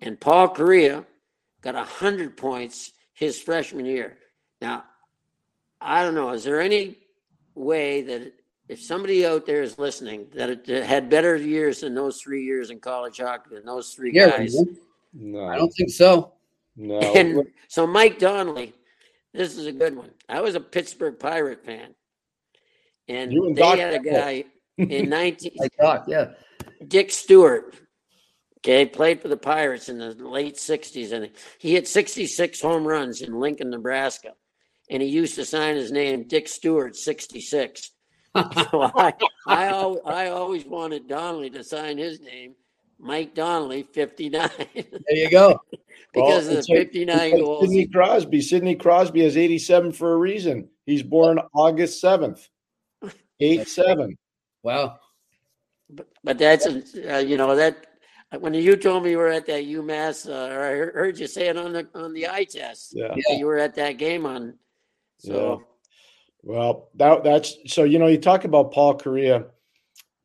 [0.00, 1.04] and Paul Kariya
[1.60, 4.18] got 100 points his freshman year.
[4.60, 4.84] Now,
[5.80, 6.30] I don't know.
[6.30, 6.98] Is there any
[7.54, 8.32] way that
[8.68, 12.70] if somebody out there is listening that it had better years than those three years
[12.70, 14.30] in college hockey than those three Yeah.
[14.38, 14.56] guys?
[15.12, 16.32] No, I don't think so.
[16.76, 16.98] no.
[17.16, 18.72] And so Mike Donnelly,
[19.32, 20.10] this is a good one.
[20.28, 21.94] I was a Pittsburgh Pirate fan.
[23.08, 24.04] And You and they Doc had a Emhoff.
[24.12, 24.44] guy
[24.78, 26.32] in 19 I thought, yeah.
[26.86, 27.74] Dick Stuart.
[28.58, 33.20] Okay, played for the Pirates in the late 60s and he hit 66 home runs
[33.20, 34.30] in Lincoln, Nebraska.
[34.90, 37.90] And he used to sign his name Dick Stuart 66.
[38.70, 39.14] So I,
[39.46, 42.54] I, al- I always wanted Donnelly to sign his name,
[42.98, 45.58] Mike Donnelly 59, There you go.
[46.12, 47.62] because Well, of the 59 like goals.
[47.64, 48.40] Sidney Crosby.
[48.42, 50.68] Sidney Crosby has 87 for a reason.
[50.84, 52.46] He's born August 7th.
[53.40, 54.18] 8 7.
[54.66, 54.98] Wow.
[55.88, 57.86] But, but that's a, uh, you know that
[58.40, 61.28] when you told me you were at that UMass, uh, or I heard- heard you
[61.28, 62.92] say it on the on the eye test.
[62.92, 63.14] Yeah.
[63.14, 64.54] that You were at that game on.
[65.18, 65.62] So
[66.42, 69.46] Well, that that's so you know you talk about Paul Kariya.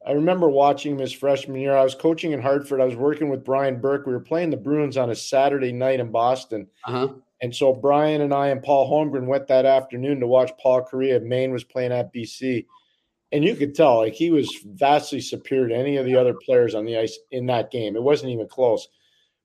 [0.08, 1.76] I remember watching him his freshman year.
[1.76, 2.82] I was coaching in Hartford.
[2.82, 4.08] I was working with Brian Burke.
[4.08, 6.68] We were playing the Bruins on a Saturday night in Boston.
[6.88, 7.08] Uh huh.
[7.44, 11.22] And so Brian and I and Paul Holmgren went that afternoon to watch Paul Kariya.
[11.24, 12.66] Maine was playing at BC.
[13.32, 16.76] And you could tell like he was vastly superior to any of the other players
[16.76, 17.96] on the ice in that game.
[17.96, 18.88] It wasn't even close.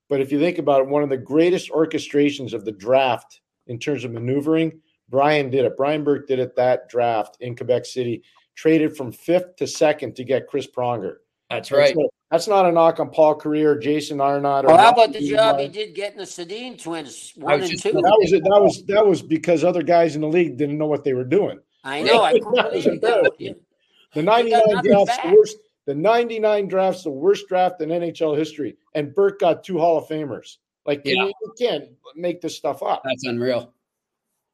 [0.09, 3.79] But if you think about it, one of the greatest orchestrations of the draft in
[3.79, 5.77] terms of maneuvering, Brian did it.
[5.77, 8.23] Brian Burke did it that draft in Quebec City,
[8.55, 11.17] traded from fifth to second to get Chris Pronger.
[11.51, 11.95] That's right.
[11.95, 14.65] So that's not a knock on Paul Kariya or Jason Arnott.
[14.65, 17.71] Or well, how about the Matthew job he did getting the Sedin twins one was
[17.71, 17.93] and two?
[17.93, 18.43] That was it.
[18.43, 21.25] That was that was because other guys in the league didn't know what they were
[21.25, 21.61] doing.
[21.85, 22.23] I know.
[22.25, 23.55] I couldn't That was believe you got- embarrassing.
[24.17, 25.57] The 99 drafts, the worst.
[25.87, 28.77] The 99 drafts, the worst draft in NHL history.
[28.97, 30.57] And Burke got two Hall of Famers.
[30.85, 31.25] Like Yeah.
[31.27, 31.85] you, you can't
[32.17, 33.03] make this stuff up.
[33.05, 33.73] That's unreal.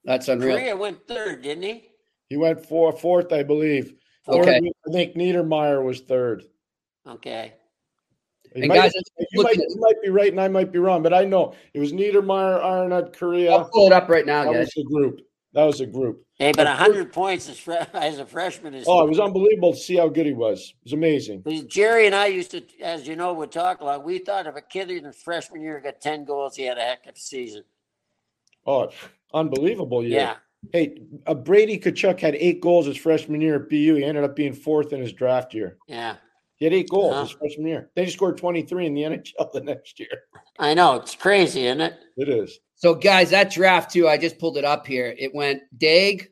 [0.04, 0.56] That's unreal.
[0.58, 1.88] Kariya went third, didn't he?
[2.28, 3.94] He went for fourth, I believe.
[4.28, 4.44] Okay.
[4.60, 6.44] Third, I think Niedermayer was third.
[7.08, 7.54] Okay.
[8.54, 8.92] He And might, guys,
[9.30, 11.54] you, might, at- you might be right and I might be wrong, but I know
[11.72, 13.50] it was Niedermayer, Arnott, Kariya.
[13.52, 14.66] I'll pull it up right now, That guys.
[14.66, 15.20] was the group.
[15.54, 16.24] That was a group.
[16.38, 18.86] Hey, but hundred points as, fre- as a freshman is.
[18.88, 20.74] Oh, it was unbelievable to see how good he was.
[20.80, 21.44] It was amazing.
[21.68, 24.02] Jerry and I used to, as you know, would talk a lot.
[24.04, 26.82] We thought if a kid in his freshman year got ten goals, he had a
[26.82, 27.64] heck of a season.
[28.66, 28.90] Oh,
[29.34, 30.20] unbelievable year.
[30.20, 30.36] Yeah.
[30.72, 33.96] Hey, uh, Brady Tkachuk had eight goals his freshman year at BU.
[33.96, 35.76] He ended up being fourth in his draft year.
[35.88, 36.16] Yeah.
[36.62, 37.22] He had eight goals Uh-huh.
[37.24, 37.90] his freshman year.
[37.96, 40.08] Then he scored 23 in the NHL the next year.
[40.60, 41.94] I know it's crazy, isn't it?
[42.16, 42.60] It is.
[42.76, 45.12] So, guys, that draft too, I just pulled it up here.
[45.18, 46.28] It went Daigle,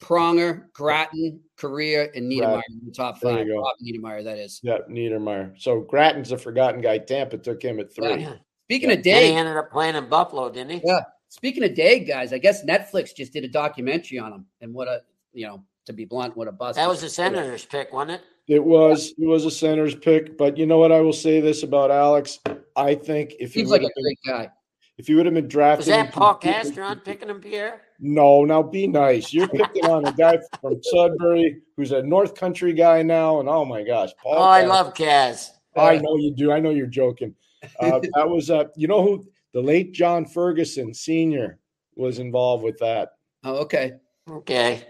[0.00, 2.64] Pronger, Gratton, Kariya, and Niedermayer Right.
[2.70, 3.46] in the top There you five.
[3.46, 3.56] go.
[3.60, 4.58] Rob Niedermayer, that is.
[4.62, 5.52] Yeah, Niedermayer.
[5.60, 6.96] So Gratton's a forgotten guy.
[6.96, 8.22] Tampa took him at three.
[8.22, 8.36] Yeah.
[8.64, 8.96] Speaking Yeah.
[8.96, 10.80] of Then he ended up playing in Buffalo, didn't he?
[10.82, 11.00] Yeah.
[11.28, 14.88] speaking of Daigle, guys, I guess Netflix just did a documentary on him, and what
[14.88, 15.02] a
[15.34, 16.76] you know, to be blunt, what a bust.
[16.76, 18.20] That was the Senators' pick, wasn't it?
[18.46, 20.92] It was it was a center's pick, but you know what?
[20.92, 22.40] I will say this about Alex.
[22.76, 24.50] I think if he Seems would like a have been, great guy.
[24.98, 27.80] if he would have been drafted, Was that Paul completely- Castron picking him, Pierre?
[28.00, 29.32] No, now be nice.
[29.32, 33.64] You're picking on a guy from Sudbury who's a North Country guy now, and oh
[33.64, 34.34] my gosh, Paul.
[34.36, 35.50] Oh, I love Kaz.
[35.76, 36.52] I know you do.
[36.52, 37.34] I know you're joking.
[37.80, 41.58] Uh, that was uh, you know who the late John Ferguson Senior
[41.96, 43.12] was involved with that.
[43.42, 43.92] Oh, okay.
[44.28, 44.84] Okay.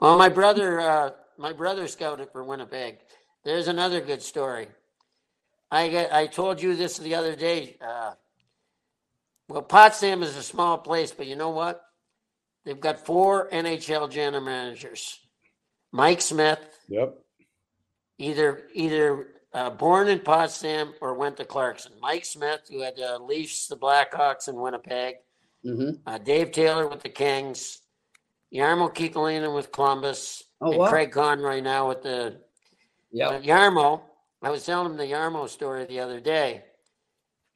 [0.00, 2.98] Well, my brother, uh, my brother scouted for Winnipeg.
[3.44, 4.68] There's another good story.
[5.70, 7.76] I get, I told you this the other day.
[7.80, 8.12] Uh,
[9.48, 11.82] well, Potsdam is a small place, but you know what?
[12.64, 15.20] They've got four NHL general managers.
[15.92, 17.14] Mike Smith, Yep.
[18.18, 21.92] either either uh, born in Potsdam or went to Clarkson.
[22.00, 25.16] Mike Smith, who had the Leafs, the Blackhawks, and Winnipeg.
[25.62, 27.80] hmm Uh, Dave Taylor with the Kings.
[28.52, 30.44] Jarmo Kekalainen with Columbus.
[30.60, 30.88] Oh, and wow.
[30.88, 32.40] Craig Conroy now with the
[33.10, 33.30] Yeah.
[33.30, 34.02] but Jarmo.
[34.42, 36.64] I was telling him the Jarmo story the other day.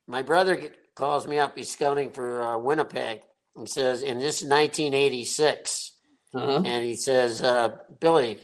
[0.09, 1.57] My brother get- calls me up.
[1.57, 3.21] He's scouting for uh, Winnipeg.
[3.59, 5.93] He says, and this is 1986.
[6.35, 6.63] Uh-huh.
[6.65, 8.39] And he says, uh, Billy,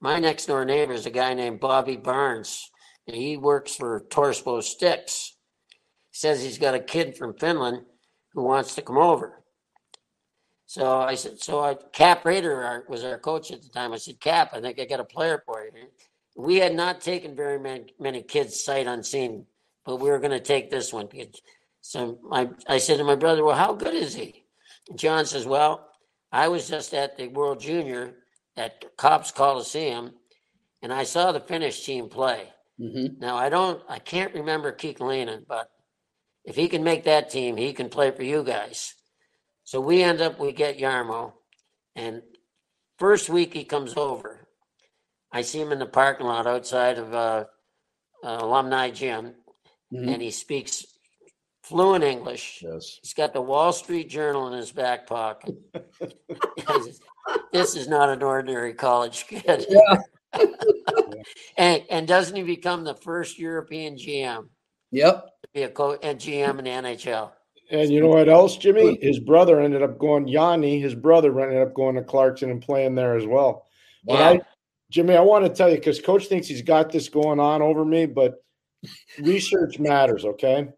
[0.00, 2.70] my next door neighbor is a guy named Bobby Barnes,
[3.06, 5.36] and he works for Torspo Sticks.
[6.10, 7.82] He says he's got a kid from Finland
[8.32, 9.39] who wants to come over.
[10.70, 13.92] So I said, so I, Cap Raeder our- was our coach at the time.
[13.92, 15.72] I said, Cap, I think I got a player for you.
[16.36, 19.46] We had not taken very many, many kids sight unseen,
[19.84, 21.08] but we were going to take this one.
[21.80, 24.44] So my, I said to my brother, well, how good is he?
[24.88, 25.88] And John says, well,
[26.30, 28.14] I was just at the World Junior
[28.56, 30.12] at Copps Coliseum,
[30.82, 32.46] and I saw the Finnish team play.
[32.78, 35.68] hmm Now I don't, I can't remember Kekalainen, but
[36.44, 38.94] if he can make that team, he can play for you guys.
[39.70, 41.32] So we end up, we get Jarmo,
[41.94, 42.22] and
[42.98, 44.40] first week he comes over.
[45.30, 47.44] I see him in the parking lot outside of uh,
[48.24, 49.34] uh, alumni gym,
[49.92, 50.84] hmm and he speaks
[51.62, 52.64] fluent English.
[52.66, 52.98] Yes.
[53.00, 55.54] He's got the Wall Street Journal in his back pocket.
[57.52, 59.66] this is not an ordinary college kid.
[59.68, 60.02] Yeah.
[61.56, 64.48] and and doesn't he become the first European GM
[64.90, 65.26] Yep.
[65.44, 67.30] to be a coach and GM in the NHL?
[67.70, 68.98] And you know what else, Jimmy?
[69.00, 70.26] His brother ended up going.
[70.26, 73.66] Yanni, his brother, ended up going to Clarkson and playing there as well.
[74.04, 74.40] But I,
[74.90, 77.84] Jimmy, I want to tell you because Coach thinks he's got this going on over
[77.84, 78.42] me, but
[79.20, 80.24] research matters.
[80.24, 80.68] Okay.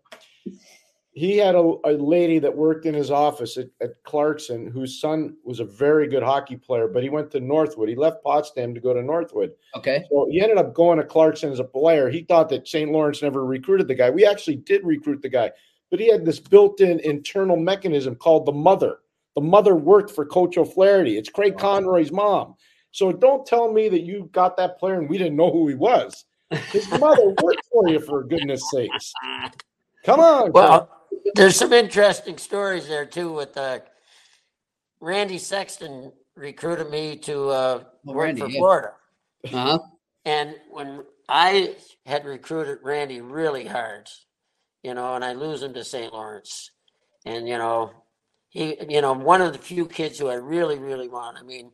[1.14, 5.36] He had a, a lady that worked in his office at, at Clarkson whose son
[5.44, 7.90] was a very good hockey player, but he went to Northwood.
[7.90, 9.52] He left Potsdam to go to Northwood.
[9.76, 10.04] Okay.
[10.10, 12.08] So he ended up going to Clarkson as a player.
[12.08, 12.90] He thought that St.
[12.90, 14.08] Lawrence never recruited the guy.
[14.08, 15.50] We actually did recruit the guy,
[15.92, 19.00] but he had this built-in internal mechanism called the mother.
[19.36, 21.18] The mother worked for Coach O'Flaherty.
[21.18, 22.54] It's Craig Conroy's mom.
[22.92, 25.74] So don't tell me that you got that player and we didn't know who he
[25.74, 26.24] was.
[26.70, 29.12] His mother worked for you, for goodness sakes.
[30.04, 30.44] Come on.
[30.44, 30.54] Craig.
[30.54, 30.88] Well,
[31.34, 33.30] there's some interesting stories there too.
[33.30, 33.80] With uh,
[35.00, 38.58] Randy Sexton recruited me to uh, Oh, work Randy, for yeah.
[38.58, 38.92] Florida,
[39.44, 39.78] Uh-huh.
[40.24, 41.76] and when I
[42.06, 44.08] had recruited Randy really hard,
[44.82, 46.12] you know, and I lose him to St.
[46.12, 46.70] Lawrence,
[47.24, 47.92] and you know,
[48.48, 51.38] he, you know, one of the few kids who I really, really want.
[51.38, 51.70] I mean,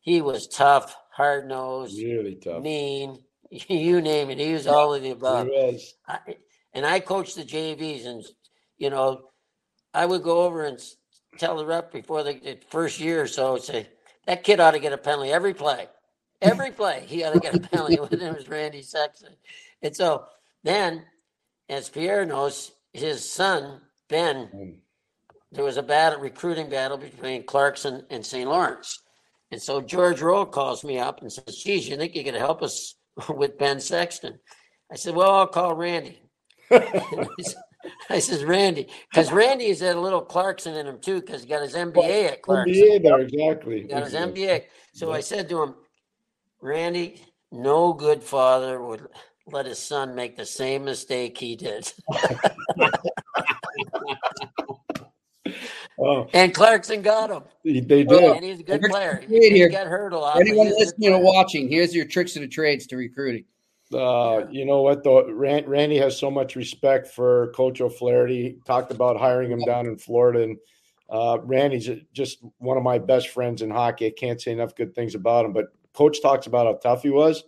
[0.00, 2.62] he was tough, hard nosed, really tough.
[2.62, 3.18] mean,
[3.50, 4.38] you name it.
[4.38, 5.48] He was all of the He above.
[5.48, 5.94] was.
[6.06, 6.18] I,
[6.72, 8.24] and I coached the JVs, and
[8.78, 9.30] you know,
[9.92, 10.78] I would go over and
[11.38, 13.88] tell the rep before the, the first year or so, say
[14.26, 15.88] that kid ought to get a penalty every play,
[16.40, 17.04] every play.
[17.06, 17.96] He ought to get a penalty.
[18.10, 19.34] His name was Randy Sexton,
[19.82, 20.26] and so
[20.62, 21.04] then,
[21.70, 24.78] as Pierre knows, his son Ben, Mm.
[25.52, 28.48] there was a battle, recruiting battle between Clarkson and St.
[28.48, 28.98] Lawrence,
[29.52, 32.60] and so George Roll calls me up and says, "Geez, you think you could help
[32.62, 32.96] us
[33.28, 34.38] with Ben Sexton?"
[34.92, 36.20] I said, "Well, I'll call Randy."
[38.10, 41.48] I says Randy, because Randy has had a little Clarkson in him too, because he
[41.48, 42.74] got his MBA at Clarkson.
[42.74, 43.82] NBA there, exactly.
[43.82, 44.64] He got his MBA.
[44.92, 45.74] So I said to him,
[46.60, 49.08] Randy, no good father would
[49.52, 51.92] let his son make the same mistake he did.
[56.02, 57.42] Oh, And Clarkson got him.
[57.62, 58.22] they they did.
[58.22, 59.22] And he's a good We're player.
[59.26, 59.68] great He here.
[59.68, 60.40] got hurt a lot.
[60.40, 62.96] Anyone but he's a good listening or watching, here's your tricks of the trades to
[62.96, 63.44] recruiting.
[63.92, 68.56] Uh, you know what though, Randy has so much respect for Coach O'Flaherty.
[68.64, 70.56] Talked about hiring him down in Florida, and
[71.10, 74.06] uh, Randy's just one of my best friends in hockey.
[74.06, 75.52] I can't say enough good things about him.
[75.52, 77.42] But Coach talks about how tough he was.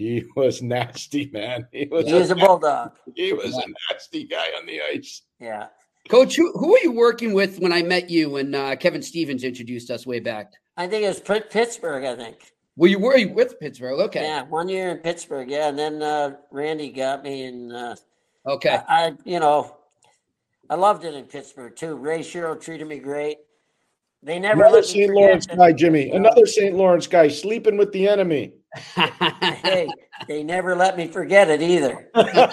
[0.00, 1.68] He was nasty, man.
[1.72, 2.92] He was, He was a bulldog.
[3.14, 5.20] he was a nasty guy on the ice.
[5.38, 5.66] Yeah.
[6.08, 9.44] Coach, who, who were you working with when I met you when uh, Kevin Stevens
[9.44, 10.54] introduced us way back?
[10.78, 12.54] I think it was Pitt- Pittsburgh, I think.
[12.76, 14.00] Well, you were with Pittsburgh.
[14.00, 14.22] Okay.
[14.22, 15.50] Yeah, one year in Pittsburgh.
[15.50, 17.94] Yeah, and then uh, Randy got me, and uh,
[18.46, 18.80] Okay.
[18.88, 19.76] I, I, you know,
[20.70, 21.94] I loved it in Pittsburgh too.
[21.96, 23.36] Ray Shero treated me great.
[24.22, 25.12] They never Another let St.
[25.12, 26.10] Lawrence that- guy, Jimmy.
[26.10, 26.74] Another St.
[26.74, 28.52] Lawrence guy sleeping with the enemy.
[28.94, 29.88] hey,
[30.28, 32.08] they never let me forget it either.
[32.14, 32.46] I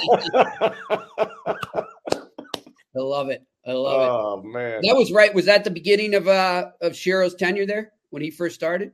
[2.96, 3.44] love it.
[3.66, 4.10] I love it.
[4.10, 4.80] oh man.
[4.82, 5.34] That was right.
[5.34, 8.92] Was that the beginning of uh of Shero's tenure there when he first started?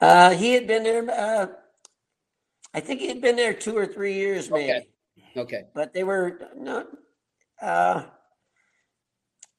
[0.00, 1.08] Uh, he had been there.
[1.10, 1.46] Uh,
[2.74, 4.70] I think he had been there two or three years, maybe.
[4.72, 4.86] Okay.
[5.36, 5.62] Okay.
[5.74, 6.86] But they were no.
[7.62, 8.02] Uh,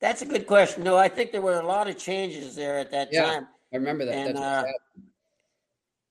[0.02, 0.84] that's a good question.
[0.84, 3.26] No, I think there were a lot of changes there at that Yeah.
[3.26, 3.48] time.
[3.74, 4.14] I remember that.
[4.16, 4.72] And, That's uh,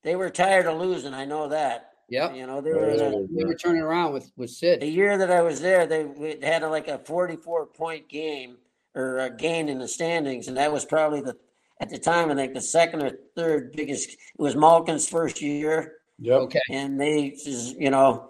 [0.03, 1.13] They were tired of losing.
[1.13, 1.93] I know that.
[2.07, 2.33] yeah.
[2.33, 4.79] You know, they were in They were turning around with with Sid.
[4.81, 5.85] the year that I was there.
[5.85, 8.57] They we had like a forty-four point game
[8.95, 11.35] or a gain in the standings, and that was probably the
[11.81, 14.09] at the time I think the second or third biggest.
[14.11, 15.95] It was Malkin's first year.
[16.21, 16.39] Yep.
[16.41, 16.59] Okay.
[16.71, 18.28] and they just you know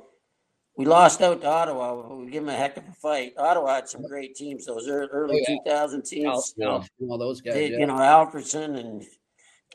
[0.80, 2.15] we lost out to Ottawa.
[2.15, 3.34] We give them a heck of a fight.
[3.38, 4.65] Ottawa had some great teams.
[4.65, 5.55] Those ear- early Oh, yeah.
[5.57, 6.55] two thousand teams.
[6.61, 7.53] Al, all those guys.
[7.53, 7.80] They, yeah.
[7.80, 9.03] You know Alfredsson and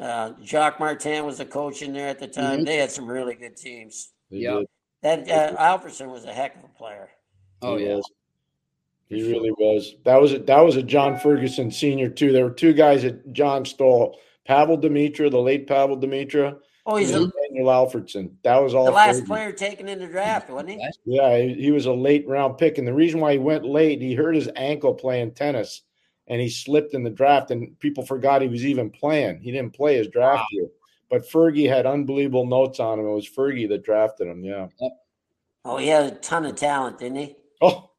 [0.01, 2.61] uh, Jacques Martin was the coach in there at the time.
[2.61, 2.65] Mhm.
[2.67, 4.13] They had some really good teams.
[4.31, 4.63] Yeah.
[5.03, 7.11] That uh, Alfredsson was a heck of a player.
[7.61, 7.97] oh He yeah.
[7.97, 8.11] was.
[9.11, 9.97] He really was.
[10.07, 12.33] That was a, that was a John Ferguson senior too.
[12.33, 16.57] There were two guys that John stole: Pavel Demitra, the late Pavel Demitra,
[16.87, 18.33] Oh, he's and a, Daniel Alfredsson.
[18.43, 18.85] That was all.
[18.85, 19.27] the last Fergie.
[19.27, 20.89] player taken in the draft, wasn't he?
[21.07, 24.03] Yeah, he, he was a late round pick, and the reason why he went late,
[24.03, 25.83] he hurt his ankle playing tennis,
[26.27, 29.41] and he slipped in the draft, and people forgot he was even playing.
[29.41, 30.69] He didn't play his draft year,
[31.09, 33.07] but Fergie had unbelievable notes on him.
[33.07, 34.45] It was Fergie that drafted him.
[34.45, 34.69] Yeah.
[35.65, 37.37] Oh, he had a ton of talent, didn't he?
[37.63, 37.91] Oh,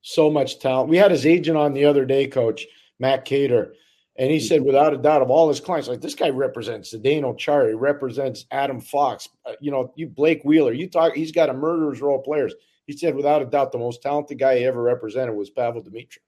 [0.00, 0.88] so much talent.
[0.88, 2.66] We had his agent on the other day, coach,
[2.98, 3.72] Matt Keator,
[4.20, 7.38] and he said, without a doubt, of all his clients, like this guy represents Zdeno
[7.38, 11.54] Chara, represents Adam Fox, uh, you know, you Blake Wheeler, you talk, he's got a
[11.54, 12.54] murderer's row of players.
[12.86, 16.18] He said, without a doubt, the most talented guy he ever represented was Pavel Demitra.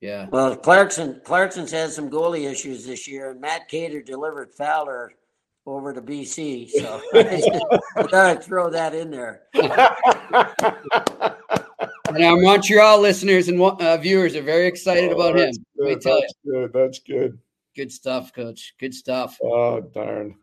[0.00, 0.28] Yeah.
[0.30, 5.14] Well, Clarkson Clarkson's had some goalie issues this year, and Matt Keator delivered Fowler
[5.66, 6.70] over to BC.
[6.70, 9.42] So I thought I'd throw that in there.
[12.14, 15.46] And our Montreal listeners and uh, viewers are very excited about him.
[15.46, 16.02] That's Let me good.
[16.02, 16.22] tell you.
[16.22, 16.72] That's good.
[16.72, 17.38] That's good.
[17.76, 18.74] Good stuff, Coach.
[18.78, 19.38] Good stuff.
[19.42, 20.36] Oh, darn.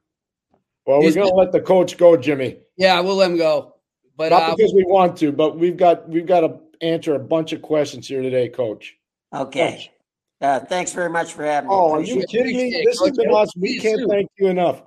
[0.85, 2.57] Well, we're going to been- let the coach go, Jimmy.
[2.77, 3.75] Yeah, we'll let him go.
[4.17, 7.19] But Not uh, because we want to, but we've got we've got to answer a
[7.19, 8.95] bunch of questions here today, Coach.
[9.33, 9.89] Okay.
[10.41, 11.75] Uh, thanks very much for having me.
[11.75, 12.67] Oh, are you kidding me?
[12.67, 13.61] Appreciate it, This has been awesome.
[13.61, 14.81] We can't thank you enough.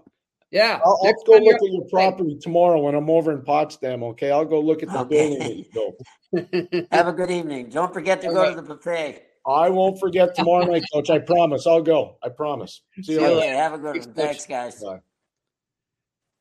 [0.55, 4.05] Yeah, I'll, I'll go look at your property tomorrow when I'm over in Potsdam.
[4.05, 5.09] Okay, I'll go look at the Okay.
[5.29, 6.87] building that you built.
[6.93, 7.71] Have a good evening.
[7.71, 8.55] Don't forget to All go right.
[8.55, 9.23] to the buffet.
[9.45, 11.11] I won't forget tomorrow night, Coach.
[11.11, 11.67] I promise.
[11.67, 12.19] I'll go.
[12.23, 12.83] I promise.
[12.95, 13.37] See you See you later.
[13.39, 14.15] Okay, have a good Thanks, one.
[14.15, 14.81] Thanks, guys.
[14.81, 15.01] Bye.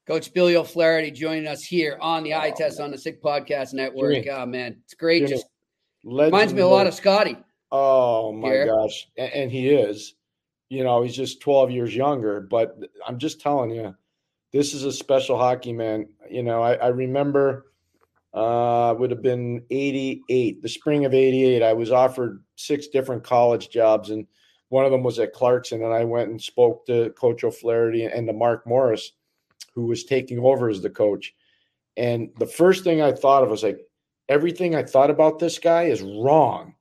[0.06, 3.74] Coach Billy O'Flaherty joining us here on the oh, Eye Test on the Sick Podcast
[3.74, 4.14] Network.
[4.14, 4.30] Jimmy.
[4.30, 5.20] Oh man, it's great.
[5.20, 5.32] Jimmy.
[5.32, 5.48] Just
[6.04, 7.36] reminds me a lot of Scotty.
[7.72, 8.68] Oh my Pierre.
[8.68, 10.14] gosh, and, and he is.
[10.70, 12.42] You know, he's just 12 years younger.
[12.42, 13.96] But I'm just telling you,
[14.54, 16.08] this is a special hockey man.
[16.30, 17.66] You know, I, I remember
[18.34, 21.62] uh would have been 88, the spring of 88.
[21.62, 24.26] I was offered six different college jobs, and
[24.70, 25.84] one of them was at Clarkson.
[25.84, 29.12] And I went and spoke to Coach O'Flaherty and to Mark Morris,
[29.76, 31.34] who was taking over as the coach.
[31.98, 33.80] And the first thing I thought of was like,
[34.30, 36.74] everything I thought about this guy is wrong.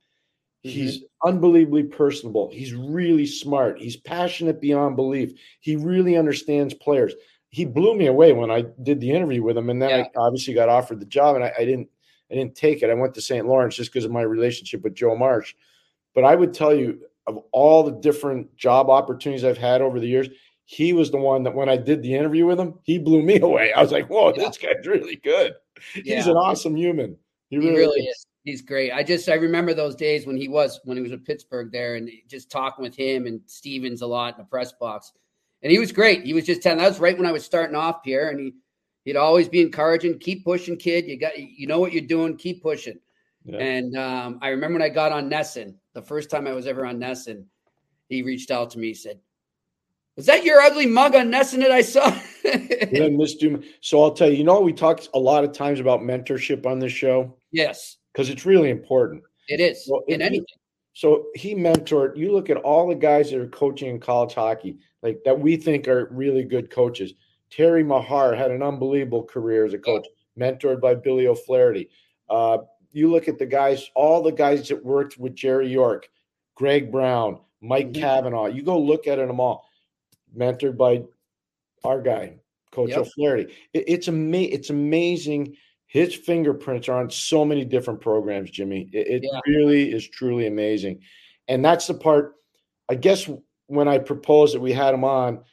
[0.62, 2.48] He's unbelievably personable.
[2.52, 3.80] He's really smart.
[3.80, 5.32] He's passionate beyond belief.
[5.58, 7.14] He really understands players.
[7.52, 10.04] He blew me away when I did the interview with him, and then Yeah.
[10.16, 11.88] I obviously got offered the job, and I, I didn't.
[12.30, 12.88] I didn't take it.
[12.88, 13.46] I went to St.
[13.46, 15.54] Lawrence just because of my relationship with Joe Marsh.
[16.14, 20.06] But I would tell you, of all the different job opportunities I've had over the
[20.08, 20.30] years,
[20.64, 23.38] he was the one that when I did the interview with him, he blew me
[23.42, 23.74] away.
[23.74, 25.52] I was like, "Whoa, this guy's really good.
[25.92, 27.18] He's an awesome human.
[27.50, 28.16] He He really, really is.
[28.16, 28.26] is.
[28.44, 28.92] He's great.
[28.92, 31.96] I just I remember those days when he was when he was at Pittsburgh there
[31.96, 35.12] and just talking with him and Stevens a lot in the press box.
[35.62, 36.24] And he was great.
[36.24, 38.52] He was just telling that was right when I was starting off, Pierre, and he
[39.04, 41.06] he'd always be encouraging, keep pushing, kid.
[41.06, 42.98] You got you know what you're doing, keep pushing.
[43.44, 43.58] Yeah.
[43.58, 46.86] And um, I remember when I got on NESN, the first time I was ever
[46.86, 47.44] on NESN,
[48.08, 49.18] he reached out to me, he said,
[50.16, 52.16] Was that your ugly mug on NESN that I saw?
[52.44, 53.62] yeah, Miss Doom.
[53.80, 56.78] So I'll tell you, you know, we talked a lot of times about mentorship on
[56.78, 57.36] this show.
[57.50, 57.96] Yes.
[58.12, 59.22] Because it's really important.
[59.48, 60.46] It is well, in anything.
[60.92, 64.78] So he mentored, you look at all the guys that are coaching in college hockey,
[65.02, 67.14] like that we think are really good coaches.
[67.50, 70.06] Terry Meagher had an unbelievable career as a coach,
[70.38, 71.90] mentored by Billy O'Flaherty.
[72.28, 72.58] Uh,
[72.92, 76.08] you look at the guys, all the guys that worked with Jerry York,
[76.54, 78.02] Greg Brown, Mike mm-hmm.
[78.02, 78.46] Cavanaugh.
[78.46, 79.66] You go look at them all,
[80.36, 81.02] mentored by
[81.84, 82.34] our guy,
[82.70, 82.98] Coach yep.
[82.98, 83.54] O'Flaherty.
[83.72, 85.56] It, it's ama- It's amazing.
[85.92, 88.88] His fingerprints are on so many different programs, Jimmy.
[88.94, 89.40] It, it yeah.
[89.46, 91.00] really is truly amazing,
[91.48, 92.36] and that's the part.
[92.88, 93.28] I guess
[93.66, 95.44] when I proposed that we had him on,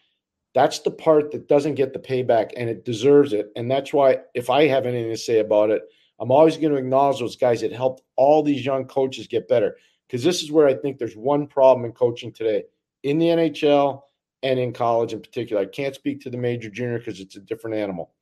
[0.56, 3.52] that's the part that doesn't get the payback, and it deserves it.
[3.58, 5.82] And that's why, if I have anything to say about it,
[6.22, 9.76] I'm always going to acknowledge those guys that helped all these young coaches get better.
[10.08, 12.64] Because this is where I think there's one problem in coaching today
[13.04, 14.04] in the NHL
[14.42, 15.62] and in college in particular.
[15.62, 18.14] I can't speak to the major junior because it's a different animal.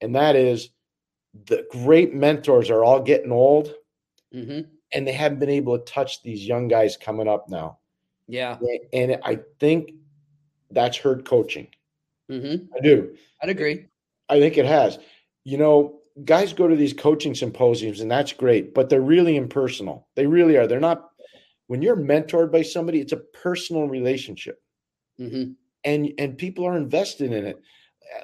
[0.00, 0.70] And that is
[1.46, 3.74] the great mentors are all getting old
[4.32, 4.60] mm-hmm.
[4.92, 7.78] and they haven't been able to touch these young guys coming up now.
[8.28, 8.58] Yeah.
[8.92, 9.92] And I think
[10.70, 11.68] that's hurt coaching.
[12.30, 12.66] Mm-hmm.
[12.74, 13.16] I do.
[13.42, 13.86] I'd agree.
[14.28, 14.98] I think it has.
[15.44, 20.08] You know, guys go to these coaching symposiums and that's great, but they're really impersonal.
[20.14, 20.66] They really are.
[20.66, 21.10] They're not,
[21.66, 24.62] when you're mentored by somebody, it's a personal relationship.
[25.20, 25.52] Mm-hmm.
[25.84, 27.60] And, and people are invested in it.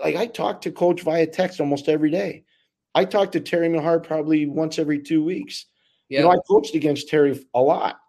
[0.03, 2.45] Like I talk to coach via text almost every day.
[2.95, 5.67] I talk to Terry Meagher probably once every two weeks.
[6.09, 6.21] Yeah.
[6.21, 8.01] You know, I coached against Terry a lot.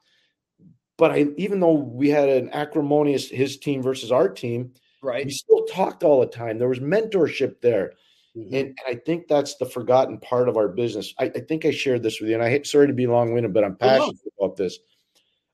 [0.97, 5.25] But I, even though we had an acrimonious his team versus our team, right?
[5.25, 6.59] We still talked all the time.
[6.59, 7.93] There was mentorship there,
[8.37, 8.53] mm-hmm.
[8.53, 11.13] and, and, I think that's the forgotten part of our business.
[11.19, 13.33] I, I think I shared this with you, and I hate sorry to be long
[13.33, 14.77] winded, but I'm passionate oh, about this.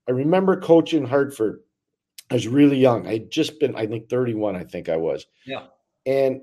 [0.07, 1.61] I remember coaching Hartford.
[2.29, 3.07] I was really young.
[3.07, 4.55] I'd just been, I think, 31.
[4.55, 5.25] I think I was.
[5.45, 5.63] Yeah.
[6.05, 6.41] And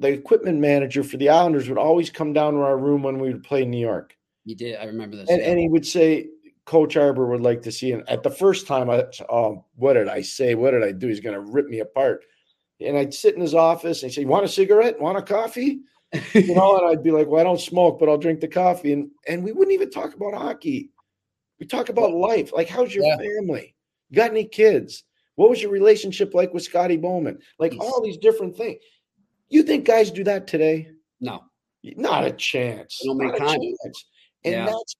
[0.00, 3.32] the equipment manager for the Islanders would always come down to our room when we
[3.32, 4.16] would play New York.
[4.44, 4.76] You did.
[4.76, 5.28] I remember this.
[5.28, 6.28] And, and he would say,
[6.64, 7.92] Coach Arbour would like to see.
[7.92, 8.04] him.
[8.08, 10.54] at the first time, I oh, what did I say?
[10.54, 11.08] What did I do?
[11.08, 12.24] He's going to rip me apart.
[12.80, 15.00] And I'd sit in his office and he'd say, You "Want a cigarette?
[15.00, 15.80] Want a coffee?"
[16.32, 18.92] you know, and I'd be like, "Well, I don't smoke, but I'll drink the coffee."
[18.92, 20.90] And and we wouldn't even talk about hockey.
[21.58, 22.52] We talk about life.
[22.52, 23.18] Like, how's your yeah.
[23.18, 23.74] family?
[24.08, 25.04] You got any kids?
[25.34, 27.38] What was your relationship like with Scotty Bowman?
[27.58, 28.80] Like all these different things.
[29.50, 30.88] You think guys do that today?
[31.20, 31.44] No,
[31.82, 33.00] not a chance.
[33.04, 34.04] A chance.
[34.44, 34.66] And yeah.
[34.66, 34.96] that's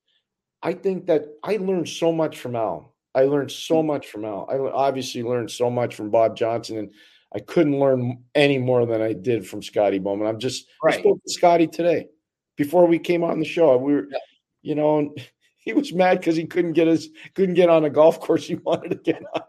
[0.63, 2.95] I think that I learned so much from Al.
[3.15, 3.87] I learned so mm.
[3.87, 4.47] much from Al.
[4.51, 6.93] I obviously learned so much from Bob Johnson, and
[7.35, 10.27] I couldn't learn any more than I did from Scotty Bowman.
[10.27, 10.97] I'm just right.
[10.97, 12.09] I spoke to Scotty today
[12.57, 13.77] before we came on the show.
[13.79, 14.19] We were, yeah.
[14.63, 15.15] you know,
[15.57, 18.55] he was mad because he couldn't get his couldn't get on a golf course he
[18.65, 19.43] wanted to get on.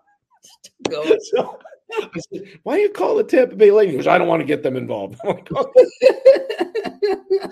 [1.36, 1.60] so,
[1.94, 4.46] I said, "Why do you call the Tampa Bay Lightning?" Because I don't want to
[4.46, 5.20] get them involved.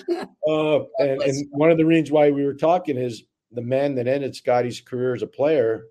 [0.48, 4.08] Uh, and, and one of the reasons why we were talking is the man that
[4.08, 5.86] ended Scotty's career as a player,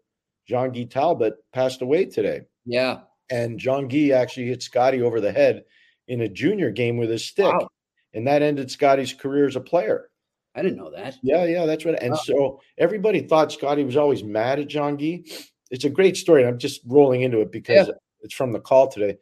[0.48, 2.40] Jean Guy Talbot, passed away today.
[2.64, 3.00] Yeah.
[3.30, 5.64] And Jean Guy actually hit Scotty over the head
[6.08, 7.52] in a junior game with his stick.
[7.52, 7.68] Wow.
[8.14, 10.08] And that ended Scotty's career as a player.
[10.54, 11.16] I didn't know that.
[11.22, 11.98] Yeah, yeah, that's right.
[12.00, 12.20] And wow.
[12.24, 15.22] so everybody thought Scotty was always mad at Jean Guy.
[15.70, 16.44] It's a great story.
[16.44, 17.94] I'm just rolling into it because yeah.
[18.22, 19.18] It's from the call today.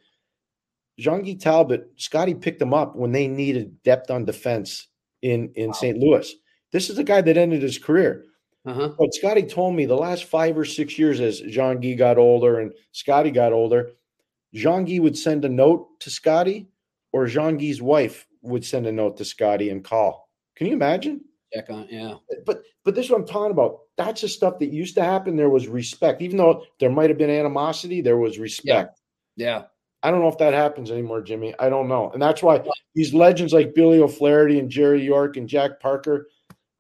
[0.99, 4.89] Jean Guy Talbot, Scotty picked him up when they needed depth on defense
[5.23, 5.73] in, in wow.
[5.73, 5.99] St.
[5.99, 6.35] Louis.
[6.73, 8.25] This is a guy that ended his career.
[8.65, 8.91] Uh-huh.
[8.99, 12.61] But Scotty told me the last five or six years, as Jean Guy got older
[12.61, 13.91] and Scotty got older,
[14.55, 16.69] Jean Guy would send a note to Scotty,
[17.13, 20.29] or Jean Guy's wife would send a note to Scotty and call.
[20.57, 21.21] Can you imagine?
[21.55, 22.15] Check on, yeah.
[22.45, 23.81] But but this is what I'm talking about.
[23.97, 25.37] That's the stuff that used to happen.
[25.37, 28.01] There was respect, even though there might have been animosity.
[28.01, 29.01] There was respect.
[29.37, 29.47] Yeah.
[29.47, 29.63] yeah.
[30.03, 31.55] I don't know if that happens anymore, Jimmy.
[31.59, 32.63] I don't know, and that's why
[32.95, 36.29] these legends like Billy O'Flaherty and Jerry York and Jack Parker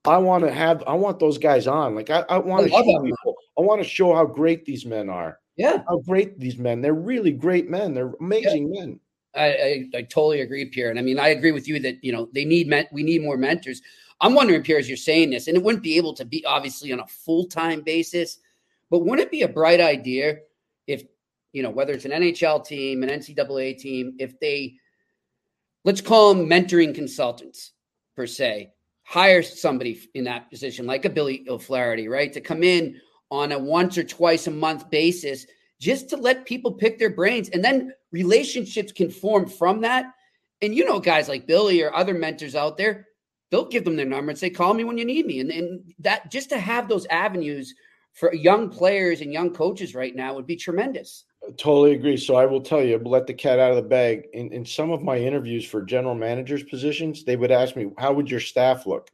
[0.06, 1.94] I want to have I want those guys on.
[1.94, 3.34] Like I, I want to show people.
[3.58, 5.38] I want to show how great these men are.
[5.56, 5.82] Yeah.
[5.88, 6.80] How great these men.
[6.80, 7.94] They're really great men.
[7.94, 8.80] They're amazing yeah.
[8.80, 9.00] men.
[9.34, 10.88] I, I, I, totally agree, Pierre.
[10.88, 13.22] And I mean, I agree with you that you know they need men, we need
[13.22, 13.82] more mentors.
[14.20, 16.92] I'm wondering, Pierre, as you're saying this, and it wouldn't be able to be obviously
[16.92, 18.38] on a full time basis,
[18.90, 20.38] but wouldn't it be a bright idea
[20.86, 21.04] if
[21.52, 24.74] you know whether it's an NHL team, an NCAA team, if they
[25.84, 27.72] let's call them mentoring consultants
[28.14, 28.72] per se,
[29.04, 33.00] hire somebody in that position, like a Billy O'Flaherty, right, to come in
[33.30, 35.46] on a once or twice a month basis
[35.78, 37.48] just to let people pick their brains.
[37.50, 40.06] And then relationships can form from that.
[40.62, 43.05] And you know, guys like Billy or other mentors out there,
[43.50, 45.40] they'll give them their number and say, call me when you need me.
[45.40, 47.74] And, and that just to have those avenues
[48.12, 51.24] for young players and young coaches right now would be tremendous.
[51.58, 52.16] Totally agree.
[52.16, 54.26] So I will tell you, let the cat out of the bag.
[54.32, 58.12] In in some of my interviews for general managers positions, they would ask me, "How
[58.12, 59.10] would your staff look?"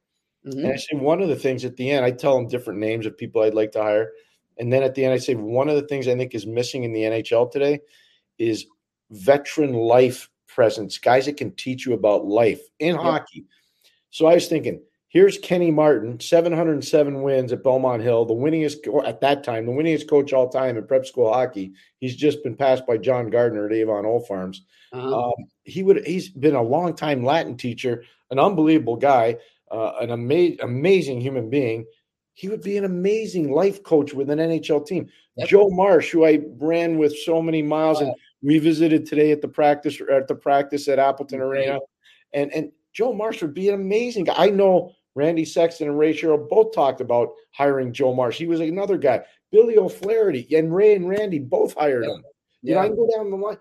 [0.46, 0.64] Mhm.
[0.64, 3.04] And I say one of the things at the end, I tell them different names
[3.04, 4.12] of people I'd like to hire,
[4.56, 6.84] and then at the end, I say one of the things I think is missing
[6.84, 7.80] in the NHL today
[8.38, 8.66] is
[9.10, 13.44] veteran life presence, guys that can teach you about life in hockey.
[14.12, 19.22] So I was thinking, here's Kenny Martin, 707 wins at Belmont Hill, the winningest at
[19.22, 21.72] that time, the winningest coach all time in prep school hockey.
[21.98, 24.64] He's just been passed by John Gardner at Avon Old Farms.
[24.92, 25.28] Uh-huh.
[25.28, 25.34] Um,
[25.64, 29.38] he would he's been a long time Latin teacher, an unbelievable guy,
[29.70, 31.86] uh, an ama- amazing human being.
[32.34, 35.08] He would be an amazing life coach with an NHL team.
[35.36, 35.48] Yep.
[35.48, 39.48] Joe Marsh, who I ran with so many miles, and we visited today at the
[39.48, 41.68] practice at the practice at Appleton Great.
[41.68, 41.80] Arena,
[42.34, 44.34] and and Joe Marsh would be an amazing guy.
[44.36, 48.38] I know Randy Sexton and Ray Shero both talked about hiring Joe Marsh.
[48.38, 49.22] He was another guy.
[49.50, 52.14] Billy O'Flaherty and Ray and Randy both hired Yeah.
[52.14, 52.24] him.
[52.62, 53.58] You know, I can go down the line.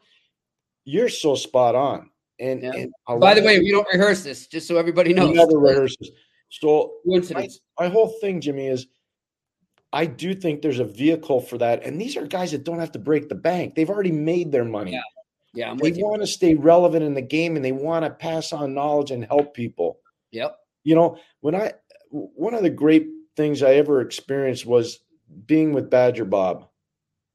[0.85, 2.09] You're so spot on.
[2.39, 2.71] And, Yeah.
[2.75, 5.35] and By the way, we don't rehearse this, just so everybody knows.
[5.35, 6.09] never rehearses.
[6.49, 8.87] So my, my whole thing, Jimmy, is
[9.93, 11.83] I do think there's a vehicle for that.
[11.83, 13.75] And these are guys that don't have to break the bank.
[13.75, 14.93] They've already made their money.
[14.93, 15.01] Yeah,
[15.53, 18.53] Yeah, I'm They want to stay relevant in the game and they want to pass
[18.53, 19.99] on knowledge and help people.
[20.31, 20.57] Yep.
[20.83, 21.73] You know, when I
[22.09, 24.99] one of the great things I ever experienced was
[25.45, 26.67] being with Badger Bob.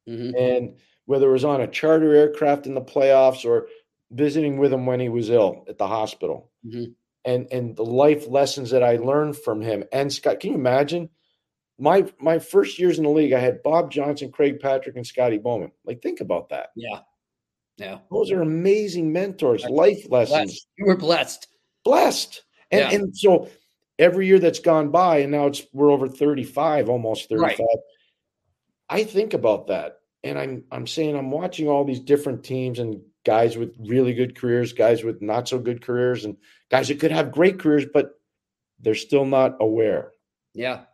[0.06, 3.68] hmm And whether it was on a charter aircraft in the playoffs or
[4.10, 6.50] visiting with him when he was ill at the hospital.
[6.66, 6.94] Mhm.
[7.24, 9.84] And and the life lessons that I learned from him.
[9.92, 11.10] And Scott, can you imagine?
[11.78, 15.38] My my first years in the league, I had Bob Johnson, Craig Patrick, and Scotty
[15.38, 15.72] Bowman.
[15.84, 16.70] Like, think about that.
[16.76, 17.00] Yeah.
[17.76, 17.98] Yeah.
[18.10, 19.72] Those are amazing mentors, Right.
[19.72, 20.30] life lessons.
[20.30, 20.66] Blessed.
[20.78, 21.48] You were blessed.
[21.84, 22.42] Blessed.
[22.70, 22.98] And Yeah.
[22.98, 23.48] and so
[23.98, 27.58] every year that's gone by, and now it's we're over 35, almost 35.
[27.58, 27.68] Right.
[28.88, 29.98] I think about that.
[30.24, 34.36] And I'm I'm saying I'm watching all these different teams and guys with really good
[34.36, 36.36] careers, guys with not so good careers, and
[36.70, 38.12] guys that could have great careers, but
[38.80, 40.12] they're still not aware.
[40.54, 40.84] Yeah.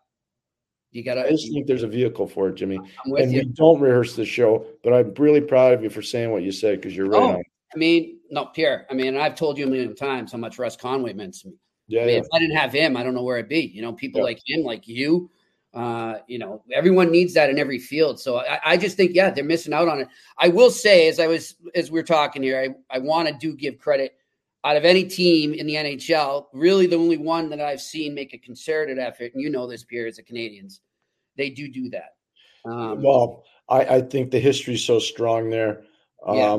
[0.92, 1.26] You I gotta.
[1.26, 2.76] I just think there's a vehicle for it, Jimmy.
[2.78, 3.38] I'm with And you.
[3.40, 6.52] we don't rehearse the show, but I'm really proud of you for saying what you
[6.52, 7.42] said because you're right Oh.
[7.74, 8.86] I mean, no, Pierre.
[8.90, 11.54] I mean, I've told you a million times how much Russ Conway meant to me.
[11.88, 12.20] Yeah, I mean, yeah.
[12.20, 13.60] if I didn't have him, I don't know where I'd be.
[13.60, 14.24] You know, people Yeah.
[14.24, 15.30] like him, like you,
[15.72, 18.20] uh, you know, everyone needs that in every field.
[18.20, 20.08] So I, I just think, yeah, they're missing out on it.
[20.36, 23.34] I will say, as I was, as we are talking here, I, I want to
[23.34, 24.16] do give credit
[24.64, 26.46] out of any team in the NHL.
[26.52, 29.84] Really, the only one that I've seen make a concerted effort, and you know this,
[29.84, 30.80] Pierre, is the Canadiens.
[31.36, 32.10] They do do that.
[32.64, 35.82] Um, Well, I, I think the history's so strong there.
[36.26, 36.58] Um, Yeah.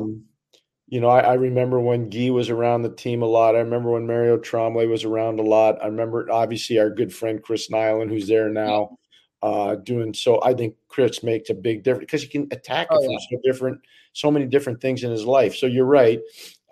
[0.86, 3.56] You know, I, I remember when Guy was around the team a lot.
[3.56, 5.82] I remember when Mario Tremblay was around a lot.
[5.82, 8.98] I remember obviously our good friend Chris Nilan, who's there now,
[9.42, 10.42] uh, doing so.
[10.44, 13.18] I think Chris makes a big difference because he can attack it Oh, from yeah.
[13.30, 13.80] so different,
[14.12, 15.56] so many different things in his life.
[15.56, 16.20] So you're right.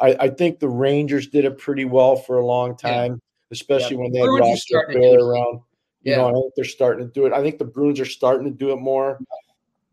[0.00, 2.76] I, I think the Rangers did it pretty well for a long Yeah.
[3.08, 3.20] time,
[3.50, 4.02] especially Yeah.
[4.02, 5.60] when they had Bruins are Ross Bear around.
[6.02, 6.16] You Yeah.
[6.16, 7.32] know, I think they're starting to do it.
[7.32, 9.20] I think the Bruins are starting to do it more.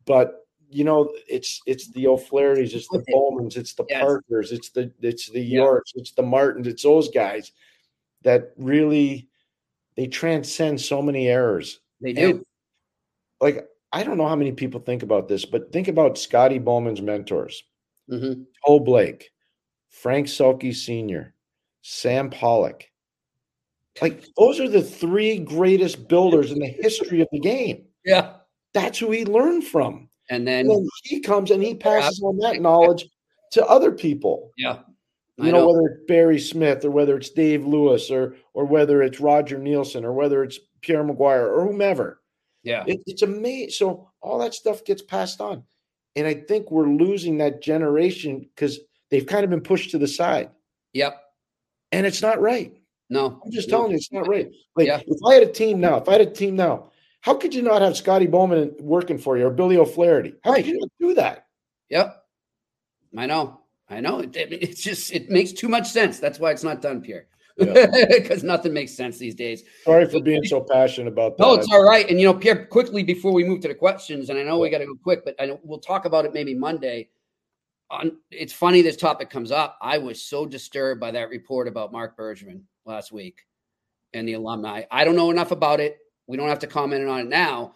[0.05, 3.03] But you know, it's it's the O'Flahertys, it's the.
[3.11, 4.01] Bowmans, it's the Yes.
[4.01, 5.59] Parkers, it's the it's the Yeah.
[5.61, 7.51] Yorks, it's the Martins, it's those guys
[8.23, 9.29] that really
[9.95, 11.79] they transcend so many errors.
[12.01, 12.29] they do.
[12.31, 12.45] And,
[13.41, 17.01] like I don't know how many people think about this, but think about Scotty Bowman's
[17.01, 17.63] mentors:
[18.07, 19.31] hmm Toe Blake,
[19.89, 21.33] Frank Selke Sr.,
[21.81, 22.85] Sam Pollock.
[24.01, 27.85] Like those are the three greatest builders in the history of the game.
[28.05, 28.33] Yeah.
[28.73, 30.09] That's who he learned from.
[30.29, 33.05] And And then, then he comes and he passes on that knowledge
[33.51, 34.51] to other people.
[34.57, 34.79] yeah.
[35.41, 39.01] I You know, whether it's Barry Smith or whether it's Dave Lewis or or whether
[39.01, 42.21] it's Roger Neilson or whether it's Pierre McGuire or whomever.
[42.63, 42.83] Yeah.
[42.87, 43.71] It, it's amazing.
[43.71, 45.63] So all that stuff gets passed on.
[46.15, 48.79] And I think we're losing that generation because
[49.11, 50.49] they've kind of been pushed to the side.
[50.93, 51.19] Yep.
[51.91, 52.73] And it's not right.
[53.09, 53.41] No.
[53.43, 53.77] I'm just No.
[53.77, 54.49] telling you, it's not right.
[54.75, 54.99] Like Yeah.
[55.05, 56.91] if I had a team now, if I had a team now,
[57.21, 60.35] how could you not have Scotty Bowman working for you or Billy O'Flaherty?
[60.43, 60.63] How Right.
[60.63, 61.47] could you not do that?
[61.89, 62.23] Yep.
[63.17, 63.59] I know.
[63.89, 64.19] I know.
[64.19, 66.19] It, it- it's just it makes too much sense.
[66.19, 67.25] That's why it's not done, Pierre.
[67.57, 69.63] Because nothing makes sense these days.
[69.83, 71.43] Sorry for being so passionate about that.
[71.43, 72.07] No, it's all right.
[72.09, 74.69] And you know, Pierre, quickly before we move to the questions, and I know we
[74.69, 77.09] got to go quick, but I know we'll talk about it maybe Monday.
[77.91, 79.77] On it's funny this topic comes up.
[79.81, 83.45] I was so disturbed by that report about Mark Bergman last week
[84.13, 84.83] and the alumni.
[84.91, 85.97] I don't know enough about it.
[86.27, 87.75] We don't have to comment on it now.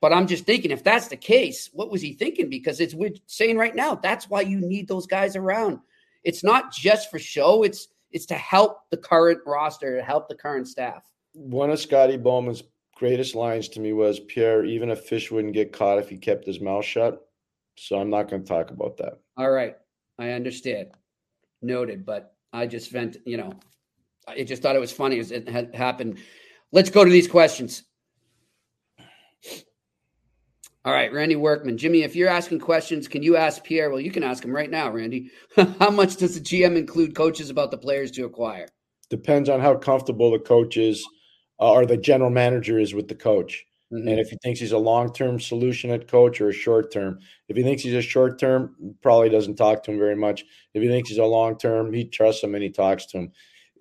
[0.00, 2.48] But I'm just thinking, if that's the case, what was he thinking?
[2.48, 5.80] Because it's we're saying right now, that's why you need those guys around.
[6.22, 7.64] It's not just for show.
[7.64, 11.04] It's it's to help the current roster, to help the current staff.
[11.32, 12.62] One of Scotty Bowman's
[12.94, 16.46] greatest lines to me was Pierre, even a fish wouldn't get caught if he kept
[16.46, 17.24] his mouth shut.
[17.76, 19.20] So I'm not going to talk about that.
[19.38, 19.76] All right.
[20.18, 20.88] I understand.
[21.62, 22.04] Noted.
[22.04, 23.52] But I just vent, you know,
[24.26, 26.18] I just thought it was funny as it had happened.
[26.72, 27.84] Let's go to these questions.
[30.84, 31.76] All right, Randy Workman.
[31.76, 33.90] Jimmy, if you're asking questions, can you ask Pierre?
[33.90, 35.30] Well, you can ask him right now, Randy.
[35.78, 38.68] how much does the GM include coaches about the players to acquire?
[39.10, 41.06] Depends on how comfortable the coach is
[41.60, 43.66] uh, or the general manager is with the coach.
[43.92, 44.10] Mhm.
[44.10, 47.18] And if he thinks he's a long term solution at coach or a short term,
[47.48, 50.44] if he thinks he's a short term, probably doesn't talk to him very much.
[50.74, 53.32] If he thinks he's a long term, he trusts him and he talks to him.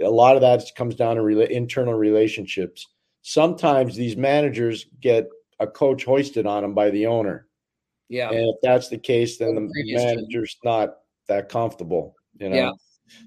[0.01, 2.87] A lot of that comes down to rela- internal relationships.
[3.23, 5.27] Sometimes these managers get
[5.59, 7.47] a coach hoisted on them by the owner.
[8.09, 8.29] yeah.
[8.29, 12.55] And if that's the case, then the manager's not that comfortable, you know.
[12.55, 12.71] Yeah.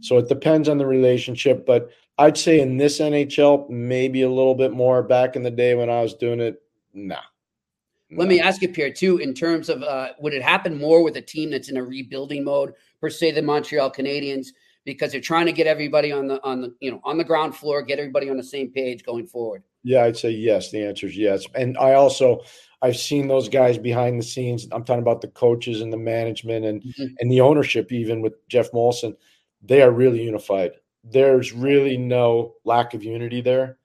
[0.00, 4.54] So it depends on the relationship, but I'd say in this NHL, maybe a little
[4.54, 5.02] bit more.
[5.02, 6.62] Back in the day when I was doing it,
[6.92, 7.20] nah.
[8.12, 11.16] Let me ask you, Pierre, too, in terms of uh, would it happen more with
[11.16, 14.48] a team that's in a rebuilding mode, per se, the Montreal Canadiens,
[14.84, 17.54] because they're trying to get everybody on the on the you know on the ground
[17.54, 19.62] floor, get everybody on the same page going forward.
[19.84, 20.70] Yeah, I'd say yes.
[20.70, 21.44] The answer is yes.
[21.54, 22.40] And I also
[22.82, 24.66] I've seen those guys behind the scenes.
[24.72, 27.14] I'm talking about the coaches and the management and Mhm.
[27.20, 29.16] and the ownership, even with Geoff Molson.
[29.62, 30.72] They are really unified.
[31.04, 33.78] There's really no lack of unity there.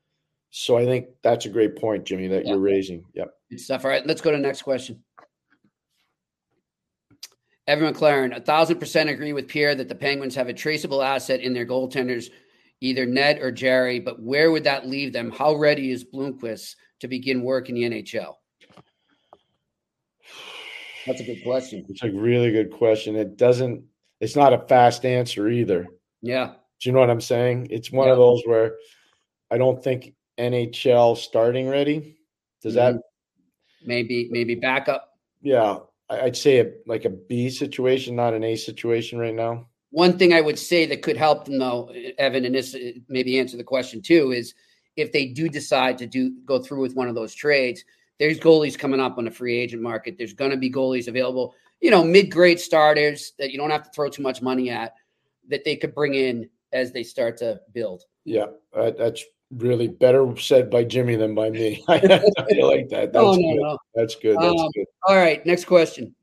[0.58, 2.52] So I think that's a great point, Jimmy, that Yeah.
[2.52, 3.04] you're raising.
[3.14, 3.30] Yep.
[3.50, 3.84] Good stuff.
[3.84, 5.04] All right, let's go to the next question.
[7.68, 11.42] Evan McLaren, a thousand percent agree with Pierre that the Penguins have a traceable asset
[11.42, 12.30] in their goaltenders,
[12.80, 14.00] either Ned or Jarry.
[14.00, 15.30] But where would that leave them?
[15.30, 18.36] How ready is Blomqvist to begin work in the NHL?
[21.06, 21.86] That's a good question.
[21.90, 23.18] It's a really good question.
[23.18, 23.84] It doesn't,
[24.22, 25.86] it's not a fast answer either.
[26.22, 27.68] Yeah, Do you know what I'm saying?
[27.72, 28.14] It's one Yeah.
[28.14, 28.78] of those where
[29.52, 32.18] I don't think NHL starting ready.
[32.62, 32.96] Does that,
[33.86, 35.18] maybe maybe backup.
[35.42, 35.78] yeah,
[36.10, 39.68] I'd say a, like a B situation, not an A situation right now.
[39.92, 43.40] One thing I would say that could help them, though, Evan, and this uh, maybe
[43.40, 44.54] answer the question too, is
[44.96, 47.84] if they do decide to do go through with one of those trades,
[48.20, 50.18] there's goalies coming up on the free agent market.
[50.18, 53.90] There's going to be goalies available, you know, mid-grade starters that you don't have to
[53.92, 54.94] throw too much money at
[55.50, 58.04] that they could bring in as they start to build.
[58.24, 61.84] Yeah, uh, that's really better said by Jimmy than by me.
[61.90, 63.12] I like that.
[63.14, 63.62] That's oh no, good.
[63.62, 63.78] no.
[63.94, 64.38] That's good.
[64.40, 64.86] That's Um, good.
[65.08, 66.16] All right, next question.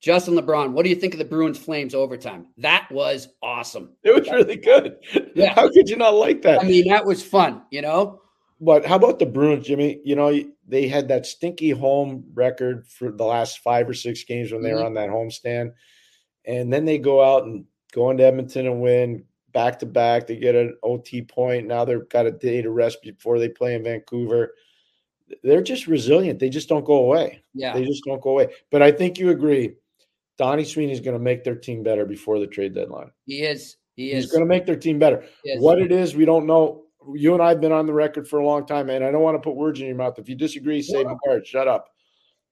[0.00, 2.46] Justin LeBron, what do you think of the Bruins Flames overtime?
[2.58, 3.94] That was awesome.
[4.04, 4.96] It was really good.
[5.34, 5.54] Yeah.
[5.54, 6.60] How could you not like that?
[6.60, 8.22] I mean, that was fun, you know?
[8.60, 10.00] But how about the Bruins, Jimmy?
[10.04, 14.52] You know, they had that stinky home record for the last five or six games
[14.52, 14.86] when they were Mhm.
[14.86, 15.72] on that homestand.
[16.44, 19.24] And then they go out and go into Edmonton and win
[19.58, 20.28] back to back.
[20.28, 21.66] They get an OT point.
[21.66, 24.54] Now they've got a day to rest before they play in Vancouver.
[25.42, 26.38] They're just resilient.
[26.38, 27.42] They just don't go away.
[27.54, 27.72] Yeah.
[27.74, 28.54] They just don't go away.
[28.70, 29.74] But I think you agree.
[30.38, 33.10] Donnie is going to make their team better before the trade deadline.
[33.26, 33.78] He is.
[33.96, 34.30] He He's is.
[34.30, 35.24] going to make their team better.
[35.56, 36.84] What it is, we don't know.
[37.12, 39.22] You and I have been on the record for a long time, and I don't
[39.22, 40.20] want to put words in your mouth.
[40.20, 41.16] If you disagree, say No.
[41.26, 41.88] McGuire, shut up.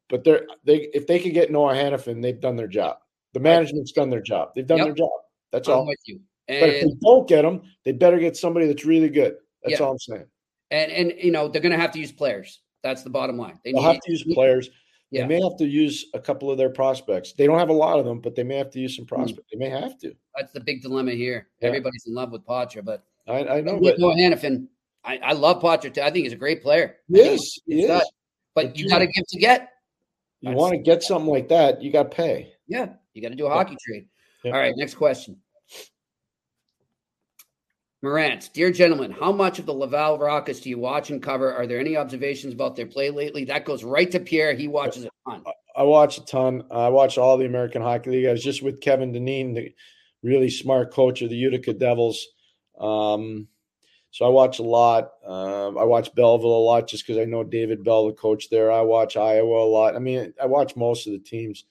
[0.08, 2.96] But they're they if they could get Noah Hanifin, they've done their job.
[3.32, 4.50] The management's done their job.
[4.56, 4.86] They've done Yep.
[4.88, 5.10] their job.
[5.52, 5.86] That's I'm all.
[5.86, 6.20] with you.
[6.48, 9.36] But if And, they don't get them, they better get somebody that's really good.
[9.62, 9.86] That's Yeah.
[9.86, 10.26] all I'm saying.
[10.70, 12.60] and and you know they're going to have to use players.
[12.82, 13.58] That's the bottom line.
[13.64, 14.70] They They'll have to use players.
[15.10, 15.22] Yeah.
[15.22, 17.32] They may have to use a couple of their prospects.
[17.32, 19.14] They don't have a lot of them, but they may have to use some Hmm.
[19.14, 19.48] prospects.
[19.52, 20.14] They may have to.
[20.36, 21.48] That's the big dilemma here.
[21.60, 21.68] Yeah.
[21.68, 24.68] Everybody's in love with Potter, but I, I know, but Noah Hanifin,
[25.04, 25.90] I, I love Potter.
[25.90, 26.00] Too.
[26.02, 26.96] I think he's a great player.
[27.12, 27.62] I He is.
[27.66, 28.02] he's He a stud.
[28.02, 28.10] is.
[28.54, 29.70] But But you got to give to get.
[30.40, 32.52] you want to get something like that, you got to pay.
[32.68, 33.54] Yeah, you got to do a Yeah.
[33.54, 34.08] hockey trade.
[34.44, 35.40] All right, next question.
[38.02, 41.52] Morant, dear gentlemen, how much of the Laval Rockets do you watch and cover?
[41.52, 43.44] Are there any observations about their play lately?
[43.44, 44.52] That goes right to Pierre.
[44.52, 45.42] He watches a ton.
[45.74, 46.64] I watch a ton.
[46.70, 48.26] I watch all the American Hockey League.
[48.26, 49.74] I was just with Kevin Dineen, the
[50.22, 52.26] really smart coach of the Utica Devils.
[52.78, 53.48] Um,
[54.10, 55.12] so I watch a lot.
[55.26, 58.70] Um, I watch Belleville a lot just because I know David Bell, the coach there.
[58.70, 59.96] I watch Iowa a lot.
[59.96, 61.64] I mean, I watch most of the teams.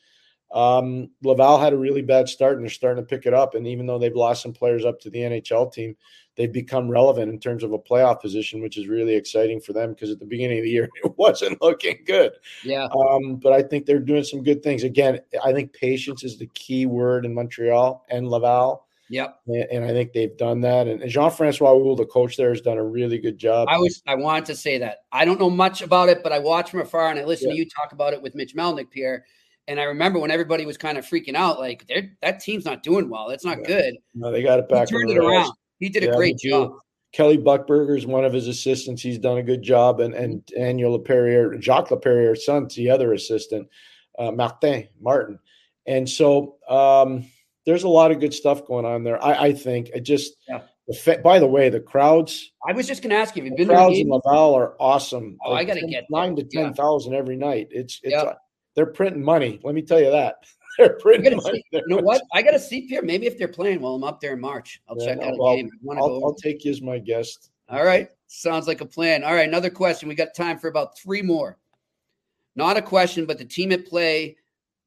[0.54, 3.56] Um, Laval had a really bad start, and they're starting to pick it up.
[3.56, 5.96] And even though they've lost some players up to the NHL team,
[6.36, 9.91] they've become relevant in terms of a playoff position, which is really exciting for them
[9.91, 12.34] because at the beginning of the year it wasn't looking good.
[12.64, 14.84] Yeah, Um, but I think they're doing some good things.
[14.84, 19.39] Again, I think patience is the key word in Montreal and Laval, yep.
[19.48, 20.88] and, I think they've done that.
[20.88, 23.68] And Jean Francois Houle, the coach there, has done a really good job.
[23.70, 25.00] I was I wanted to say that.
[25.12, 27.56] I don't know much about it, but I watch from afar and I listen to
[27.56, 29.26] you talk about it with Mitch Melnick, Pierre.
[29.68, 31.89] And I remember when everybody was kind of freaking out, like
[32.22, 33.28] that team's not doing well.
[33.28, 33.68] That's not Yeah.
[33.68, 33.97] good.
[34.13, 34.89] No, they got it back.
[34.89, 35.51] he turned it around.
[35.80, 36.74] He did a great job.
[37.13, 39.01] Kelly Buchberger is one of his assistants.
[39.01, 43.68] He's done a good job, and and Daniel Laperriere, Jacques Laperriere, son's the other assistant.
[44.20, 45.39] uh, Martin Martin,
[45.86, 47.26] and so um,
[47.66, 49.22] there's a lot of good stuff going on there.
[49.24, 50.36] I, I think it just.
[50.47, 50.61] Yeah.
[51.24, 52.51] By the way, the crowds.
[52.68, 54.76] I was just going to ask you, have you The been crowds in Laval are
[54.80, 55.36] awesome.
[55.43, 56.03] Oh, I gotta get there.
[56.11, 56.61] nine to Yeah.
[56.66, 57.70] ten thousand every night.
[57.72, 58.34] It's it's Yeah.
[58.76, 59.60] They're printing money.
[59.64, 60.36] Let me tell you that
[60.78, 61.64] they're printing money.
[61.72, 62.22] see, you know what?
[62.34, 63.02] I got to see here.
[63.02, 65.56] Maybe if they're playing while I'm up there in March, I'll Yeah, check out a
[65.56, 65.70] game.
[65.92, 67.52] I'll, go I'll take you as my guest.
[67.70, 68.10] All right.
[68.28, 69.24] Sounds like a plan.
[69.24, 69.48] All right.
[69.48, 70.10] Another question.
[70.10, 71.58] We got time for about three more.
[72.56, 74.38] Not a question, but the team at play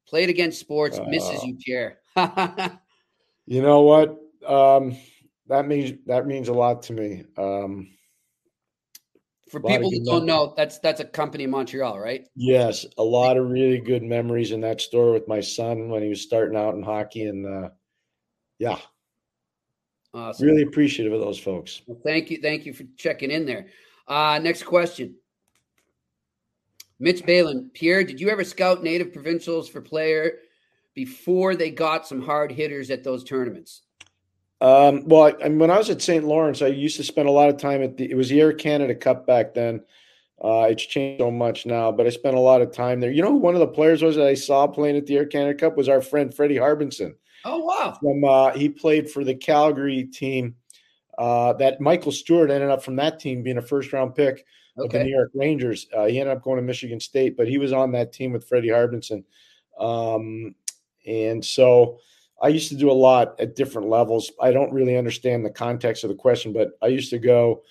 [0.07, 1.45] played against sports misses Uh.
[1.45, 1.99] you, Pierre.
[3.51, 4.11] You know what?
[4.47, 4.95] Um,
[5.47, 7.23] that means that means a lot to me.
[7.35, 7.89] Um,
[9.49, 10.27] for people who don't memories.
[10.27, 12.27] know, that's that's a company in Montreal, right?
[12.35, 16.09] yes, a lot of really good memories in that store with my son when he
[16.09, 17.69] was starting out in hockey, and uh,
[18.59, 18.77] yeah,
[20.13, 20.47] Awesome.
[20.47, 21.81] really appreciative of those folks.
[21.85, 22.39] Well, thank you.
[22.41, 23.67] Thank you for checking in there.
[24.07, 25.15] Uh, next question.
[26.99, 30.39] Mitch Balin, Pierre, did you ever scout native provincials for player
[30.95, 33.83] before they got some hard hitters at those tournaments?
[34.61, 36.23] Um, well, I, I- when I was at St.
[36.25, 38.09] Lawrence, I used to spend a lot of time at the.
[38.09, 39.81] It was the Air Canada Cup back then.
[40.43, 43.11] Uh, it's changed so much now, but I spent a lot of time there.
[43.11, 45.25] You know, who one of the players was that I saw playing at the Air
[45.25, 47.15] Canada Cup was our friend Freddie Harbinson.
[47.45, 47.97] Oh wow.
[47.99, 50.55] From uh, he played for the Calgary team.
[51.17, 54.45] Uh, that Michael Stewart ended up from that team being a first round pick
[54.77, 55.87] with the New York Rangers.
[55.93, 58.47] Uh, he ended up going to Michigan State, but he was on that team with
[58.47, 59.25] Freddie Harbinson.
[59.77, 60.55] Um,
[61.05, 61.99] and so
[62.41, 64.31] I used to do a lot at different levels.
[64.41, 67.63] I don't really understand the context of the question, but I used to go.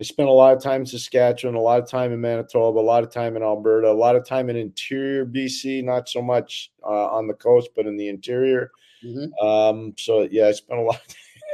[0.00, 2.82] I spent a lot of time in Saskatchewan, a lot of time in Manitoba, a
[2.82, 6.70] lot of time in Alberta, a lot of time in interior BC, not so much
[6.84, 8.70] uh, on the coast, but in the interior.
[9.02, 9.30] Mhm.
[9.42, 11.00] Um, so yeah, I spent a lot,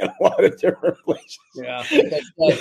[0.01, 1.37] of, a lot of different places.
[1.55, 1.83] Yeah.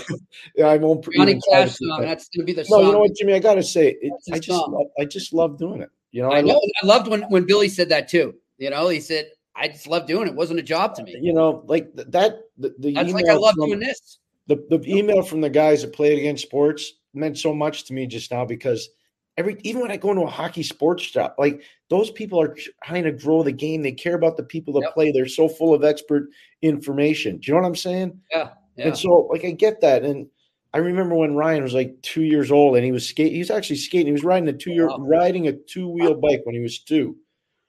[0.54, 1.04] Yeah, I won't.
[1.04, 2.00] Johnny even try to Cash song.
[2.00, 2.06] that.
[2.06, 2.86] That's gonna be the No, song.
[2.86, 3.34] you know what, Jimmy?
[3.34, 5.88] I got to say, it, I just, love, I just love doing it.
[6.12, 6.54] You know, I know.
[6.54, 8.34] love- I loved when when Billy said that too.
[8.58, 10.30] You know, he said, "I just love doing it.
[10.30, 12.40] It wasn't a job to me." you know, like that.
[12.58, 14.18] The, the That's email like I love from, doing this.
[14.46, 18.06] the the email from the guys that played against sports meant so much to me
[18.06, 18.88] just now because
[19.36, 23.04] every even when I go into a hockey sports shop, like those people are trying
[23.04, 23.82] to grow the game.
[23.82, 24.94] They care about the people that Yep.
[24.94, 25.12] play.
[25.12, 26.28] They're so full of expert
[26.62, 27.38] information.
[27.38, 28.20] Do you know what I'm saying?
[28.30, 28.50] Yeah.
[28.76, 28.88] Yeah.
[28.88, 30.02] And so, like, I get that.
[30.02, 30.28] And
[30.72, 33.34] I remember when Ryan was like two years old and he was skating.
[33.34, 34.06] He was actually skating.
[34.06, 34.96] He was riding a two year Wow.
[35.00, 37.16] riding a two wheel bike when he was two.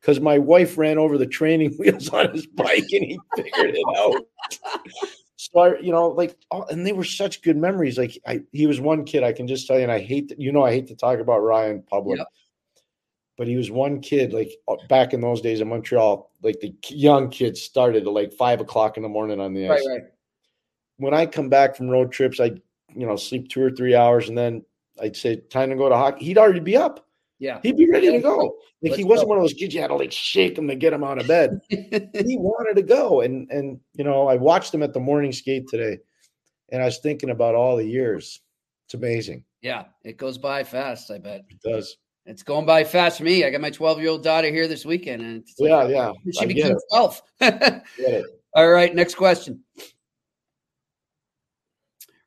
[0.04, 3.86] Because my wife ran over the training wheels on his bike and he figured it
[3.98, 4.22] out.
[5.38, 7.98] so I, you know, like, oh, and they were such good memories.
[7.98, 10.42] Like, I he was one kid I can just tell you, and I hate, to,
[10.42, 12.18] you know, I hate to talk about Ryan public.
[12.18, 12.28] Yep.
[13.38, 16.76] But he was one kid, like uh, back in those days in Montreal, like the
[16.90, 19.94] young kids started at like five o'clock in the morning on the ice right.
[19.94, 20.04] Right.
[20.98, 22.52] when I come back from road trips, I
[22.94, 24.64] you know sleep two or three hours, and then
[25.02, 26.26] I'd say time to go to hockey.
[26.26, 27.08] He'd already be up.
[27.44, 27.60] Yeah.
[27.62, 28.38] He'd be ready to go.
[28.82, 29.30] Like Let's he wasn't go.
[29.32, 31.28] one of those kids you had to like shake him to get him out of
[31.28, 31.60] bed.
[31.70, 35.68] he wanted to go, and and you know I watched him at the morning skate
[35.68, 35.98] today,
[36.72, 38.40] and I was thinking about all the years.
[38.86, 39.44] It's amazing.
[39.62, 39.86] yeah.
[40.06, 41.12] It goes by fast.
[41.12, 41.98] I bet It does.
[42.26, 43.44] it's going by fast for me.
[43.44, 46.12] I got my 12 year old daughter here this weekend, and it's like, Yeah, yeah.
[46.40, 46.84] she became it.
[46.92, 47.22] 12.
[47.42, 48.26] Get it.
[48.56, 48.96] All right.
[48.96, 49.64] Next question.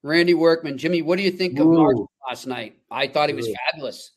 [0.02, 1.96] Randy Workman, Jimmy, what do you think of Mark
[2.28, 2.76] last night?
[2.90, 3.54] I thought he was Ooh.
[3.70, 4.12] fabulous.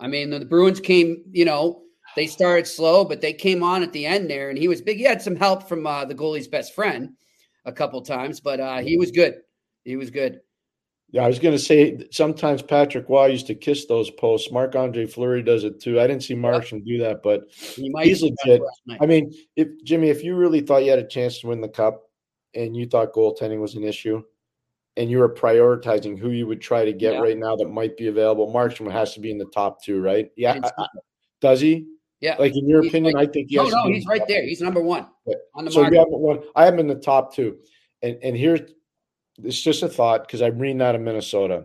[0.00, 1.82] I mean, the Bruins came, you know,
[2.16, 4.96] they started slow, but they came on at the end there, and he was big.
[4.96, 7.10] He had some help from uh, the goalie's best friend
[7.66, 9.36] a couple times, but uh, he was good.
[9.84, 10.40] He was good.
[11.12, 14.52] Yeah, I was going to say sometimes Patrick Roy used to kiss those posts.
[14.52, 16.00] Marc Andre Fleury does it too.
[16.00, 18.62] I didn't see Martian do that, but He might He's legit.
[19.00, 21.68] I mean, if Jimmy, if you really thought you had a chance to win the
[21.68, 22.02] cup
[22.54, 24.22] and you thought goaltending was an issue
[25.00, 27.20] and you were prioritizing who you would try to get Yeah.
[27.20, 30.30] right now that might be available, Markstrom has to be in the top two, right?
[30.36, 30.60] Yeah.
[30.62, 30.86] I- I-
[31.40, 31.86] does he?
[32.20, 32.36] yeah.
[32.38, 34.42] Like in your He's opinion, like- I think he no, no, he's right there.
[34.44, 35.36] He's number one Yeah.
[35.54, 36.04] on the So market.
[36.10, 36.40] one.
[36.54, 37.58] I am in the top two,
[38.02, 38.60] and and here's
[39.42, 41.64] it's just a thought because I'm reading out of Minnesota.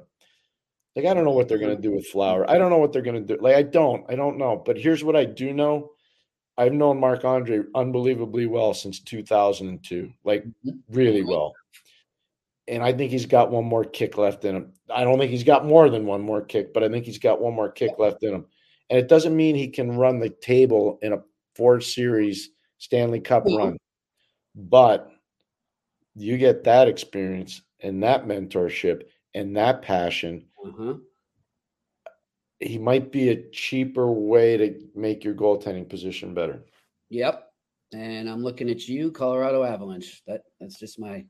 [0.96, 2.50] Like I don't know what they're gonna do with Flower.
[2.50, 3.36] I don't know what they're gonna do.
[3.42, 4.06] Like I don't.
[4.10, 4.56] I don't know.
[4.66, 5.92] But here's what I do know.
[6.58, 10.10] I've known Marc Andre unbelievably well since 2002.
[10.24, 10.80] Like Mhm.
[10.90, 11.54] really well.
[12.68, 14.74] And I think he's got one more kick left in him.
[14.94, 17.40] I don't think he's got more than one more kick, but I think he's got
[17.42, 18.46] one more kick left in him.
[18.90, 21.22] And it doesn't mean he can run the table in a
[21.56, 23.58] four series Stanley Cup No.
[23.58, 23.78] run.
[24.56, 25.12] But
[26.16, 29.04] you get that experience and that mentorship
[29.34, 30.46] and that passion.
[30.66, 30.96] Uh-huh.
[32.60, 36.64] He might be a cheaper way to make your goaltending position better.
[37.10, 37.48] Yep.
[37.94, 40.24] And I'm looking at you, Colorado Avalanche.
[40.26, 41.26] That that's just my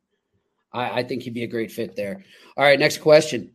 [0.75, 2.23] I, I think he'd be a great fit there.
[2.57, 3.51] All right, next question.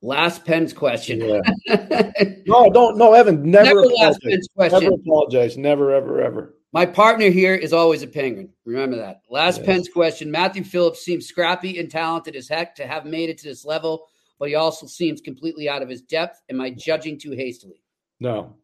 [0.00, 1.20] Last Penn's question.
[1.20, 2.10] Yeah.
[2.46, 2.98] no, don't.
[2.98, 3.48] No, Evan.
[3.48, 4.20] Never, Never last.
[4.22, 4.80] Penn's question.
[4.80, 5.56] Never apologize.
[5.56, 6.54] Never, ever, ever.
[6.72, 8.48] My partner here is always a penguin.
[8.64, 9.20] Remember that.
[9.30, 9.66] Last Yes.
[9.66, 10.30] Penn's question.
[10.30, 14.06] Matthew Phillips seems scrappy and talented as heck to have made it to this level,
[14.38, 16.40] but he also seems completely out of his depth.
[16.50, 17.82] Am I judging too hastily?
[18.18, 18.56] No,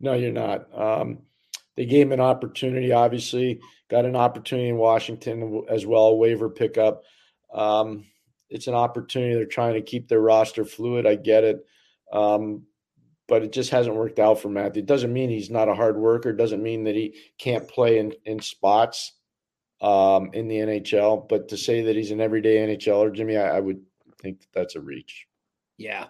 [0.00, 0.66] no, you're not.
[0.76, 1.18] Um,
[1.76, 2.92] they gave him an opportunity.
[2.92, 3.60] Obviously,
[3.90, 7.02] got an opportunity in Washington as well, waiver pickup.
[7.52, 8.06] Um,
[8.48, 9.34] it's an opportunity.
[9.34, 11.06] They're trying to keep their roster fluid.
[11.06, 11.64] I get it,
[12.12, 12.64] um,
[13.28, 14.82] but it just hasn't worked out for Matthew.
[14.82, 16.30] It doesn't mean he's not a hard worker.
[16.30, 19.12] It doesn't mean that he can't play in in spots
[19.80, 21.28] um, in the NHL.
[21.28, 23.82] But to say that he's an everyday NHLer, Jimmy, I, I would
[24.20, 25.26] think that that's a reach.
[25.78, 26.06] Yeah.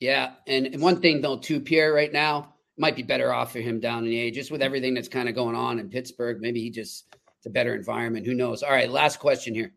[0.00, 0.34] Yeah.
[0.46, 4.04] And, one thing, though, too, Pierre, right now, might be better off for him down
[4.04, 6.38] in the A, just with everything that's kind of going on in Pittsburgh.
[6.40, 7.06] Maybe he just,
[7.38, 8.26] it's a better environment.
[8.26, 8.62] Who knows?
[8.62, 8.90] All right.
[8.90, 9.72] Last question here.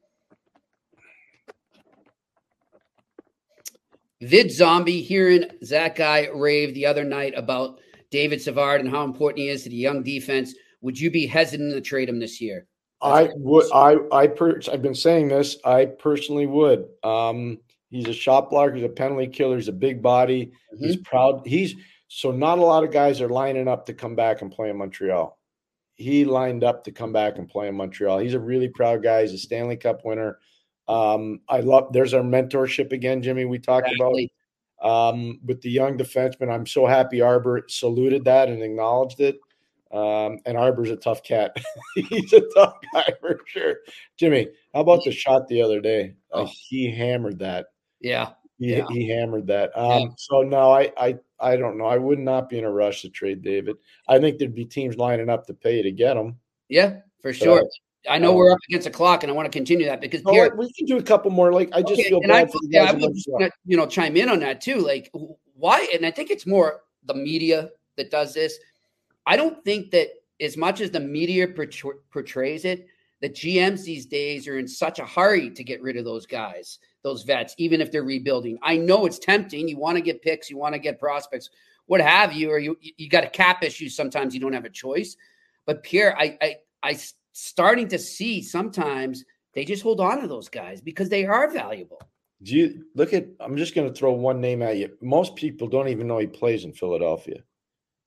[4.21, 7.79] Vid Zombie hearing Xhekaj rave the other night about
[8.11, 10.53] David Savard and how important he is to the young defense.
[10.81, 12.67] Would you be hesitant to trade him this year?
[13.01, 13.65] I would.
[13.73, 15.57] I I per, I've been saying this.
[15.65, 16.85] I personally would.
[17.03, 17.59] Um,
[17.89, 18.75] he's a shot blocker.
[18.75, 19.55] He's a penalty killer.
[19.55, 20.51] He's a big body.
[20.79, 21.41] He's proud.
[21.45, 21.75] He's
[22.07, 24.77] so not a lot of guys are lining up to come back and play in
[24.77, 25.35] Montreal.
[26.01, 28.19] He lined up to come back and play in Montreal.
[28.19, 29.21] He's a really proud guy.
[29.21, 30.39] He's a Stanley Cup winner.
[30.87, 31.93] Um, I love.
[31.93, 33.45] There's our mentorship again, Jimmy.
[33.45, 34.31] We talked Exactly.
[34.81, 36.51] about um, with the young defenseman.
[36.51, 39.39] I'm so happy Arber saluted that and acknowledged it.
[39.91, 41.55] Um, and Arber's a tough cat.
[41.95, 43.75] He's a tough guy for sure.
[44.17, 46.15] Jimmy, how about the shot the other day?
[46.33, 46.49] Uh, Oh.
[46.69, 47.67] he hammered that.
[47.99, 48.29] Yeah.
[48.61, 48.85] He, Yeah.
[48.89, 49.75] he hammered that.
[49.75, 50.07] Um, Yeah.
[50.17, 51.85] So no, I, I I don't know.
[51.85, 53.75] I would not be in a rush to trade David.
[54.07, 56.37] I think there'd be teams lining up to pay to get him.
[56.69, 57.63] Yeah, for sure.
[58.07, 60.23] I know um, we're up against the clock, and I want to continue that because
[60.23, 61.51] No, Pierre, we can do a couple more.
[61.51, 62.83] Like I just Okay, feel and I, bad for the yeah.
[62.83, 64.75] I would just wanna, you know chime in on that too.
[64.77, 65.11] Like
[65.55, 65.87] why?
[65.91, 68.59] And I think it's more the media that does this.
[69.25, 70.09] I don't think that
[70.39, 72.85] as much as the media portray- portrays it,
[73.21, 76.79] the GMs these days are in such a hurry to get rid of those guys,
[77.03, 78.57] those vets, even if they're rebuilding.
[78.63, 79.67] I know it's tempting.
[79.67, 81.49] You want to get picks, you want to get prospects,
[81.85, 83.89] what have you, or you you got a cap issue.
[83.89, 85.15] Sometimes you don't have a choice.
[85.65, 86.99] But Pierre, I I I
[87.33, 92.01] starting to see sometimes they just hold on to those guys because they are valuable.
[92.43, 93.27] Do you look at?
[93.39, 94.97] I'm just going to throw one name at you.
[95.01, 97.43] Most people don't even know he plays in Philadelphia.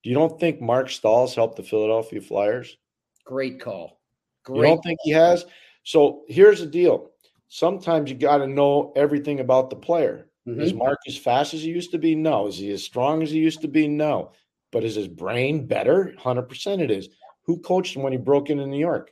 [0.02, 2.76] Do you don't think Marc Staal's helped the Philadelphia Flyers?
[3.24, 4.00] Great call.
[4.48, 5.44] You don't think he has?
[5.84, 7.10] So here's the deal.
[7.48, 10.28] Sometimes you got to know everything about the player.
[10.46, 10.60] Mhm.
[10.60, 12.14] Is Mark as fast as he used to be?
[12.14, 12.46] No.
[12.48, 13.88] Is he as strong as he used to be?
[13.88, 14.32] No.
[14.72, 16.12] But is his brain better?
[16.18, 17.08] 100% it is.
[17.42, 19.10] Who coached him when he broke into New York?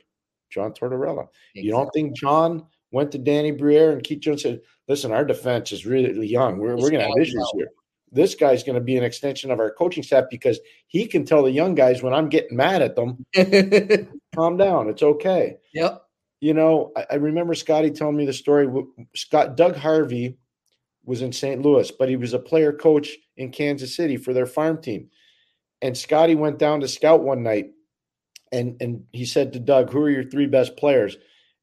[0.51, 1.27] John Tortorella.
[1.55, 5.71] You don't think John went to Danny Briere and Keith Jones said, listen, our defense
[5.71, 6.59] is really young.
[6.59, 7.71] We're, we're going to have issues will." here.
[8.13, 11.43] This guy's going to be an extension of our coaching staff because he can tell
[11.43, 13.25] the young guys when I'm getting mad at them,
[14.35, 14.89] calm down.
[14.89, 15.57] It's okay.
[15.73, 16.03] yep.
[16.39, 18.67] You know, I, I remember Scotty telling me the story.
[19.15, 20.37] Scott Doug Harvey
[21.05, 21.61] was in St.
[21.61, 25.09] Louis, but he was a player coach in Kansas City for their farm team.
[25.81, 27.71] And Scotty went down to scout one night
[28.53, 31.17] and and he said to Doug, "Who are your three best players?"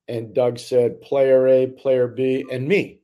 [0.08, 3.00] And Doug said, "Player A, player B, and me."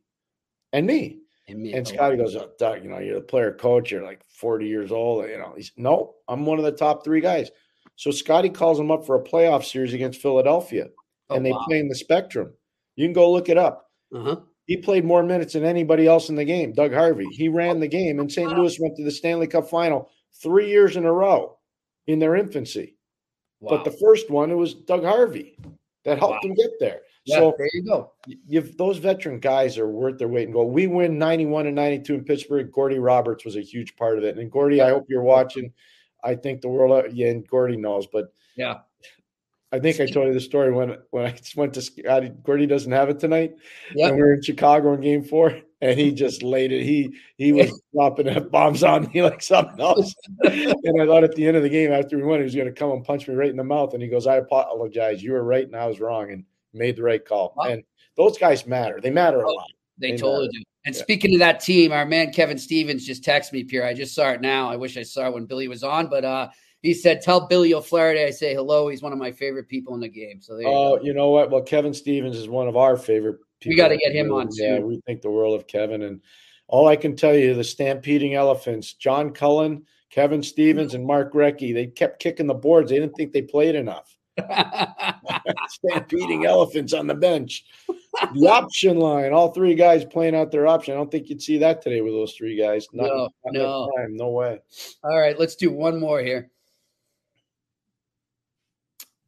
[0.72, 1.20] And me.
[1.48, 3.90] And, And oh, Scotty goes, oh, Doug, you know, you're the player coach.
[3.90, 5.28] You're like 40 years old.
[5.28, 7.50] You know, he's no, I'm one of the top three guys.
[7.94, 10.88] So Scotty calls him up for a playoff series against Philadelphia,
[11.30, 11.64] oh, and they wow.
[11.66, 12.52] play in the Spectrum.
[12.96, 13.90] You can go look it up.
[14.14, 14.36] Uh-huh.
[14.66, 16.72] He played more minutes than anybody else in the game.
[16.72, 17.26] Doug Harvey.
[17.30, 18.50] He ran the game, and St.
[18.50, 20.10] Louis went to the Stanley Cup Final
[20.42, 21.56] three years in a row
[22.06, 22.96] in their infancy.
[23.60, 23.76] Wow.
[23.76, 25.56] But the first one, it was Doug Harvey
[26.06, 26.40] that helped Wow.
[26.42, 27.02] them get there.
[27.26, 28.12] yeah, So there you go.
[28.48, 30.72] you've those veteran guys are worth their weight in gold.
[30.72, 32.72] We win 91 and 92 in Pittsburgh.
[32.72, 34.38] Gordie Roberts was a huge part of it.
[34.38, 35.72] And Gordie, I hope you're watching.
[36.24, 38.78] I think the world, uh, yeah, and Gordie knows, but Yeah.
[39.72, 42.32] I think I told you the story when when I went to.
[42.44, 43.56] Gordie doesn't have it tonight,
[43.94, 44.08] Yep.
[44.08, 46.82] and we are in Chicago in Game Four, and he just laid it.
[46.82, 50.14] He he was dropping F bombs on me like something else.
[50.42, 52.66] and I thought at the end of the game, after we won, he was going
[52.66, 53.94] to come and punch me right in the mouth.
[53.94, 55.22] And he goes, "I apologize.
[55.22, 57.64] You were right, and I was wrong, and made the right call." Wow.
[57.64, 57.82] And
[58.16, 59.00] those guys matter.
[59.00, 59.66] They matter a Oh, lot.
[59.98, 60.50] They They totally matter.
[60.52, 60.62] do.
[60.86, 61.02] And Yeah.
[61.02, 63.84] speaking of that team, our man Kevin Stevens just texted me, Pierre.
[63.84, 64.68] I just saw it now.
[64.70, 66.48] I wish I saw it when Billy was on, but uh
[66.82, 68.86] he said, Tell Billy O'Flaherty I say hello.
[68.88, 70.40] He's one of my favorite people in the game.
[70.40, 71.50] So there you Oh, you know what?
[71.50, 75.00] Well, Kevin Stevens is one of our favorite We gotta get him on, Yeah, we
[75.06, 76.02] think the world of Kevin.
[76.02, 76.20] And
[76.68, 81.72] all I can tell you, the stampeding elephants, John Cullen, Kevin Stevens, and Mark Recchi,
[81.72, 82.90] they kept kicking the boards.
[82.90, 84.16] They didn't think they played enough.
[85.68, 87.64] stampeding elephants on the bench.
[88.34, 89.32] the option line.
[89.32, 90.94] All three guys playing out their option.
[90.94, 92.86] I don't think you'd see that today with those three guys.
[92.92, 93.90] Not, No, not no.
[93.96, 94.16] time.
[94.16, 94.60] no way.
[95.04, 96.50] All right, let's do one more here.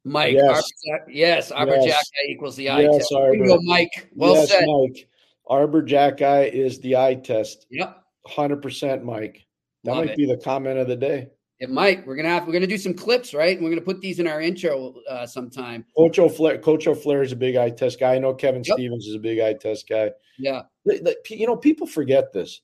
[0.04, 0.46] Mike, Yes.
[0.48, 2.10] Arber Jack- yes, Arber Yes.
[2.28, 3.12] Equals the eye Yes, test.
[3.12, 3.32] Arber.
[3.32, 4.10] Bingo, Mike.
[4.14, 4.66] Well yes, said.
[4.66, 5.08] Mike.
[5.46, 7.66] Arber Xhekaj is the eye test.
[7.70, 9.46] Yep, Hundred percent, Mike.
[9.84, 10.16] That Love might it.
[10.16, 11.28] be the comment of the day.
[11.60, 12.06] it might.
[12.06, 12.46] We're gonna have.
[12.46, 13.56] We're gonna do some clips, right?
[13.56, 15.84] And we're gonna put these in our intro uh, sometime.
[15.96, 18.14] Coach O'Flair, Coach O'Flair is a big eye test guy.
[18.14, 18.74] I know Kevin Yep.
[18.76, 20.10] Stevens is a big eye test guy.
[20.38, 20.62] Yeah.
[20.84, 22.60] You know, people forget this.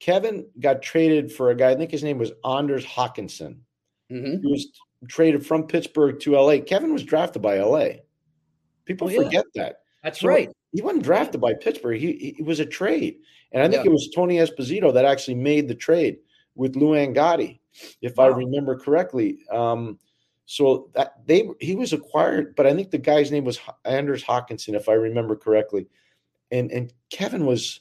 [0.00, 1.70] Kevin got traded for a guy.
[1.70, 3.58] I think his name was Anders Hakansson.
[4.10, 4.68] hmm He was
[5.08, 6.58] traded from Pittsburgh to LA.
[6.60, 7.88] Kevin was drafted by LA.
[8.84, 9.22] People Oh, yeah.
[9.22, 9.76] forget that.
[10.02, 10.50] That's So, right.
[10.72, 12.00] He wasn't drafted by Pittsburgh.
[12.00, 13.18] He, he was a trade,
[13.52, 13.90] and I think Yeah.
[13.90, 16.18] it was Tony Esposito that actually made the trade
[16.54, 17.60] with Lou Angotti,
[18.00, 19.38] if I remember correctly.
[19.50, 19.98] Um,
[20.46, 24.74] so that they he was acquired, but I think the guy's name was Anders Hakansson,
[24.74, 25.86] if I remember correctly.
[26.50, 27.80] And and Kevin was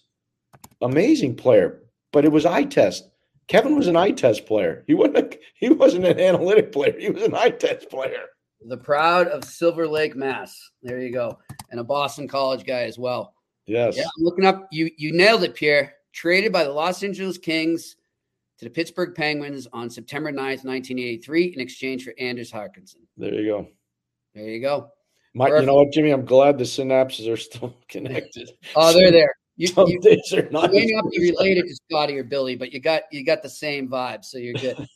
[0.82, 3.10] amazing player, but it was eye test.
[3.52, 4.86] Kevin was an eye test player.
[4.88, 6.98] He wasn't a, he wasn't an analytic player.
[6.98, 8.28] He was an eye test player.
[8.66, 10.58] The proud of Silver Lake, Mass.
[10.82, 11.38] There you go,
[11.70, 13.34] and a Boston College guy as well.
[13.66, 13.98] Yes.
[13.98, 14.70] Yeah, I'm looking up.
[14.72, 15.96] You you nailed it, Pierre.
[16.14, 17.98] Traded by the Los Angeles Kings
[18.60, 23.04] to the Pittsburgh Penguins on September 9th, 1983, in exchange for Anders Hakansson.
[23.18, 23.68] There you go.
[24.34, 24.92] There you go.
[25.34, 26.12] My, you know what, Jimmy?
[26.12, 28.50] I'm glad the synapses are still connected.
[28.78, 29.34] Oh, they're there.
[29.58, 30.72] You, Some you, days are you not.
[30.72, 33.88] may not be related to Scotty or Billy, but you got you got the same
[33.88, 34.88] vibe, so you're good.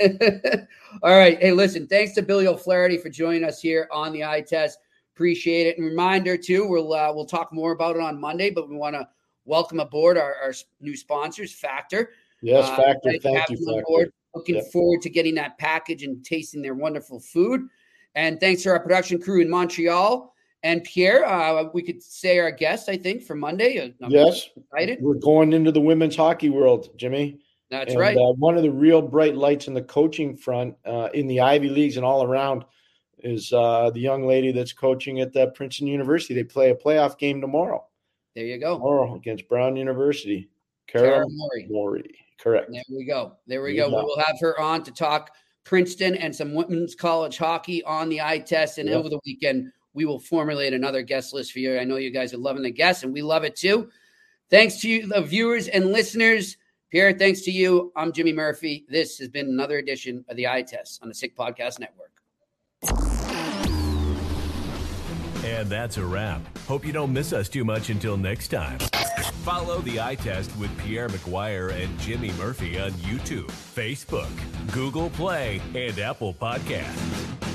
[1.02, 1.38] All right.
[1.40, 4.78] Hey, listen, thanks to Billy O'Flaherty for joining us here on the eye test.
[5.14, 5.78] Appreciate it.
[5.78, 8.94] And reminder too, we'll uh, we'll talk more about it on Monday, but we want
[8.94, 9.06] to
[9.44, 12.10] welcome aboard our, our new sponsors, Factor.
[12.42, 13.10] Yes, Uh, Factor.
[13.22, 14.10] Thank you, Factor.
[14.34, 14.64] Looking Yep.
[14.72, 17.68] forward to getting that package and tasting their wonderful food.
[18.16, 20.33] And thanks to our production crew in Montreal.
[20.64, 23.78] And Pierre, uh, we could say our guest, I think, for Monday.
[23.78, 24.98] Uh, I'm Yes, excited.
[25.02, 27.38] we're going into the women's hockey world, Jimmy.
[27.70, 28.16] That's and, right.
[28.16, 31.68] Uh, one of the real bright lights in the coaching front, uh, in the Ivy
[31.68, 32.64] leagues and all around,
[33.18, 36.32] is uh, the young lady that's coaching at uh, Princeton University.
[36.34, 37.84] They play a playoff game tomorrow,
[38.34, 38.78] there you go.
[38.78, 40.48] tomorrow against Brown University.
[40.94, 41.66] Morey.
[41.68, 42.70] Morey, correct.
[42.72, 43.32] There we go.
[43.46, 43.88] There we go.
[43.88, 45.30] We will have her on to talk
[45.64, 48.78] Princeton and some women's college hockey on the eye test.
[48.78, 48.98] And Yep.
[48.98, 51.78] over the weekend, we will formulate another guest list for you.
[51.78, 53.88] I know you guys are loving the guests, and we love it too.
[54.50, 56.56] Thanks to you, the viewers and listeners.
[56.90, 57.92] Pierre, thanks to you.
[57.96, 58.84] I'm Jimmy Murphy.
[58.88, 62.10] This has been another edition of the Eye Test on the Sick Podcast Network.
[65.44, 66.40] And that's a wrap.
[66.66, 68.78] Hope you don't miss us too much until next time.
[69.42, 74.30] Follow the eye test with Pierre McGuire and Jimmy Murphy on YouTube, Facebook,
[74.72, 77.53] Google Play, and Apple Podcasts.